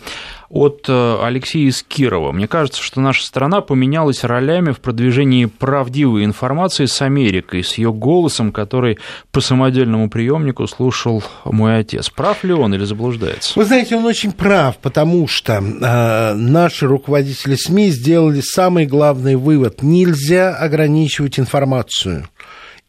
От 0.52 0.86
э, 0.89 1.18
Алексея 1.24 1.70
из 1.70 1.82
Кирова. 1.82 2.32
Мне 2.34 2.47
кажется, 2.47 2.82
что 2.84 2.99
наша 2.99 3.26
страна 3.26 3.62
поменялась 3.62 4.24
ролями 4.24 4.72
в 4.72 4.80
продвижении 4.80 5.45
правдивой 5.45 6.26
информации 6.26 6.86
с 6.86 7.02
Америкой, 7.02 7.64
с 7.64 7.76
ее 7.76 7.93
голосом, 7.93 8.52
который 8.52 8.99
по 9.32 9.39
самодельному 9.39 10.10
приемнику 10.10 10.68
слушал 10.68 11.24
мой 11.45 11.80
отец. 11.80 12.10
Прав 12.10 12.43
ли 12.43 12.54
он 12.54 12.74
или 12.74 12.84
заблуждается? 12.84 13.58
Вы 13.58 13.66
знаете, 13.66 13.95
он 13.95 14.06
очень 14.06 14.34
прав, 14.34 14.78
потому 14.78 15.28
что 15.28 15.54
э, 15.54 16.34
наши 16.34 16.86
руководители 16.86 17.56
СМИ 17.56 17.91
сделали 17.91 18.41
самый 18.41 18.86
главный 18.86 19.38
вывод. 19.38 19.82
Нельзя 19.82 20.54
ограничивать 20.54 21.39
информацию. 21.39 22.28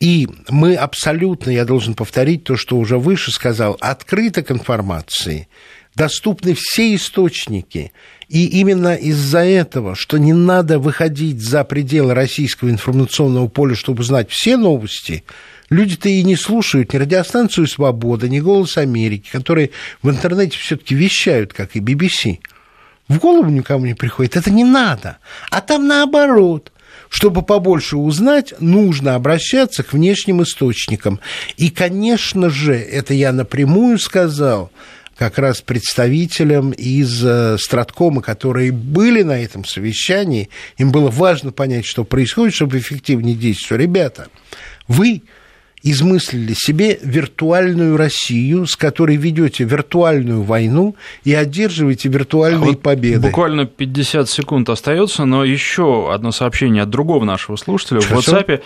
И 0.01 0.27
мы 0.49 0.75
абсолютно, 0.75 1.51
я 1.51 1.65
должен 1.65 1.95
повторить 1.95 2.43
то, 2.43 2.57
что 2.57 2.77
уже 2.77 2.99
выше 2.99 3.31
сказал, 3.31 3.77
открыты 3.79 4.43
к 4.43 4.51
информации, 4.51 5.47
доступны 5.95 6.55
все 6.55 6.95
источники. 6.95 7.93
И 8.28 8.47
именно 8.47 8.95
из-за 8.95 9.40
этого, 9.40 9.95
что 9.95 10.16
не 10.18 10.32
надо 10.32 10.78
выходить 10.78 11.40
за 11.40 11.64
пределы 11.64 12.14
российского 12.14 12.70
информационного 12.70 13.49
поля, 13.49 13.74
чтобы 13.74 14.05
знать 14.05 14.30
все 14.30 14.57
новости, 14.57 15.24
люди-то 15.68 16.09
и 16.09 16.22
не 16.22 16.36
слушают 16.36 16.93
ни 16.93 16.99
радиостанцию 16.99 17.66
«Свобода», 17.66 18.28
ни 18.28 18.40
«Голос 18.40 18.78
Америки», 18.78 19.28
которые 19.30 19.70
в 20.03 20.09
интернете 20.09 20.57
все-таки 20.59 20.95
вещают, 20.95 21.53
как 21.53 21.76
и 21.76 21.80
BBC. 21.80 22.38
В 23.09 23.18
голову 23.18 23.51
никому 23.51 23.84
не 23.84 23.95
приходит, 23.95 24.36
это 24.36 24.51
не 24.51 24.64
надо. 24.64 25.18
А 25.51 25.61
там 25.61 25.86
наоборот– 25.86 26.72
чтобы 27.12 27.43
побольше 27.43 27.99
узнать, 27.99 28.55
нужно 28.59 29.16
обращаться 29.16 29.82
к 29.82 29.93
внешним 29.93 30.43
источникам. 30.43 31.20
И, 31.59 31.68
конечно 31.68 32.49
же, 32.49 32.74
это 32.74 33.12
я 33.12 33.32
напрямую 33.32 33.99
сказал, 33.99 34.72
как 35.23 35.39
раз 35.39 35.62
представителям 35.62 36.73
из 36.73 37.25
э, 37.25 37.57
Страткома, 37.57 38.23
которые 38.23 38.73
были 38.73 39.23
на 39.23 39.41
этом 39.41 39.64
совещании, 39.64 40.49
им 40.79 40.91
было 40.91 41.11
важно 41.11 41.53
понять, 41.53 41.87
что 41.87 42.03
происходит, 42.03 42.55
чтобы 42.55 42.79
эффективнее 42.79 43.37
действовать. 43.37 43.83
Ребята, 43.83 44.27
вы 44.89 45.23
измыслили 45.85 46.55
себе 46.57 46.99
виртуальную 47.05 47.97
Россию, 47.97 48.66
с 48.66 48.75
которой 48.75 49.14
ведете 49.14 49.62
виртуальную 49.62 50.43
войну 50.43 50.97
и 51.23 51.33
одерживаете 51.35 52.09
виртуальные 52.09 52.70
а 52.70 52.73
вот 52.73 52.83
победы. 52.83 53.20
Буквально 53.20 53.66
50 53.66 54.29
секунд 54.29 54.70
остается, 54.70 55.25
но 55.25 55.45
еще 55.45 56.12
одно 56.12 56.33
сообщение 56.33 56.83
от 56.83 56.91
другого 56.91 57.25
нашего 57.25 57.55
слушателя 57.55 58.01
Хорошо. 58.01 58.33
в 58.33 58.35
WhatsApp. 58.35 58.62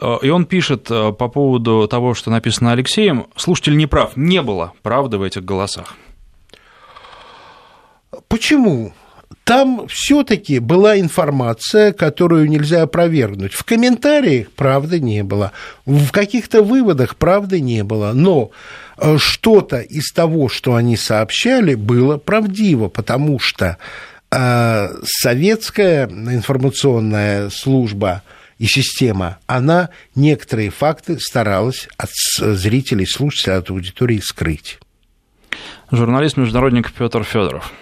Э, 0.00 0.18
и 0.22 0.28
он 0.30 0.46
пишет 0.46 0.90
э, 0.90 1.12
по 1.12 1.28
поводу 1.28 1.86
того, 1.88 2.14
что 2.14 2.30
написано 2.30 2.72
Алексеем. 2.72 3.26
Слушатель 3.36 3.76
не 3.76 3.86
прав, 3.86 4.16
не 4.16 4.42
было 4.42 4.72
правды 4.82 5.18
в 5.18 5.22
этих 5.22 5.44
голосах. 5.44 5.94
Почему? 8.28 8.92
там 9.42 9.88
все-таки 9.88 10.58
была 10.58 10.98
информация, 10.98 11.92
которую 11.92 12.48
нельзя 12.48 12.82
опровергнуть. 12.82 13.52
В 13.52 13.62
комментариях 13.64 14.50
правды 14.52 15.00
не 15.00 15.22
было, 15.22 15.52
в 15.84 16.10
каких-то 16.12 16.62
выводах 16.62 17.16
правды 17.16 17.60
не 17.60 17.84
было, 17.84 18.12
но 18.14 18.52
э, 18.96 19.18
что-то 19.18 19.80
из 19.80 20.12
того, 20.12 20.48
что 20.48 20.76
они 20.76 20.96
сообщали, 20.96 21.74
было 21.74 22.16
правдиво, 22.16 22.88
потому 22.88 23.38
что 23.38 23.76
советская 25.04 26.08
информационная 26.08 27.50
служба 27.50 28.22
и 28.58 28.66
система, 28.66 29.38
она 29.46 29.90
некоторые 30.14 30.70
факты 30.70 31.18
старалась 31.18 31.88
от 31.96 32.10
зрителей, 32.38 33.06
слушателей, 33.06 33.56
от 33.56 33.70
аудитории 33.70 34.18
скрыть. 34.18 34.78
Журналист-международник 35.90 36.92
Петр 36.92 37.24
Федоров. 37.24 37.72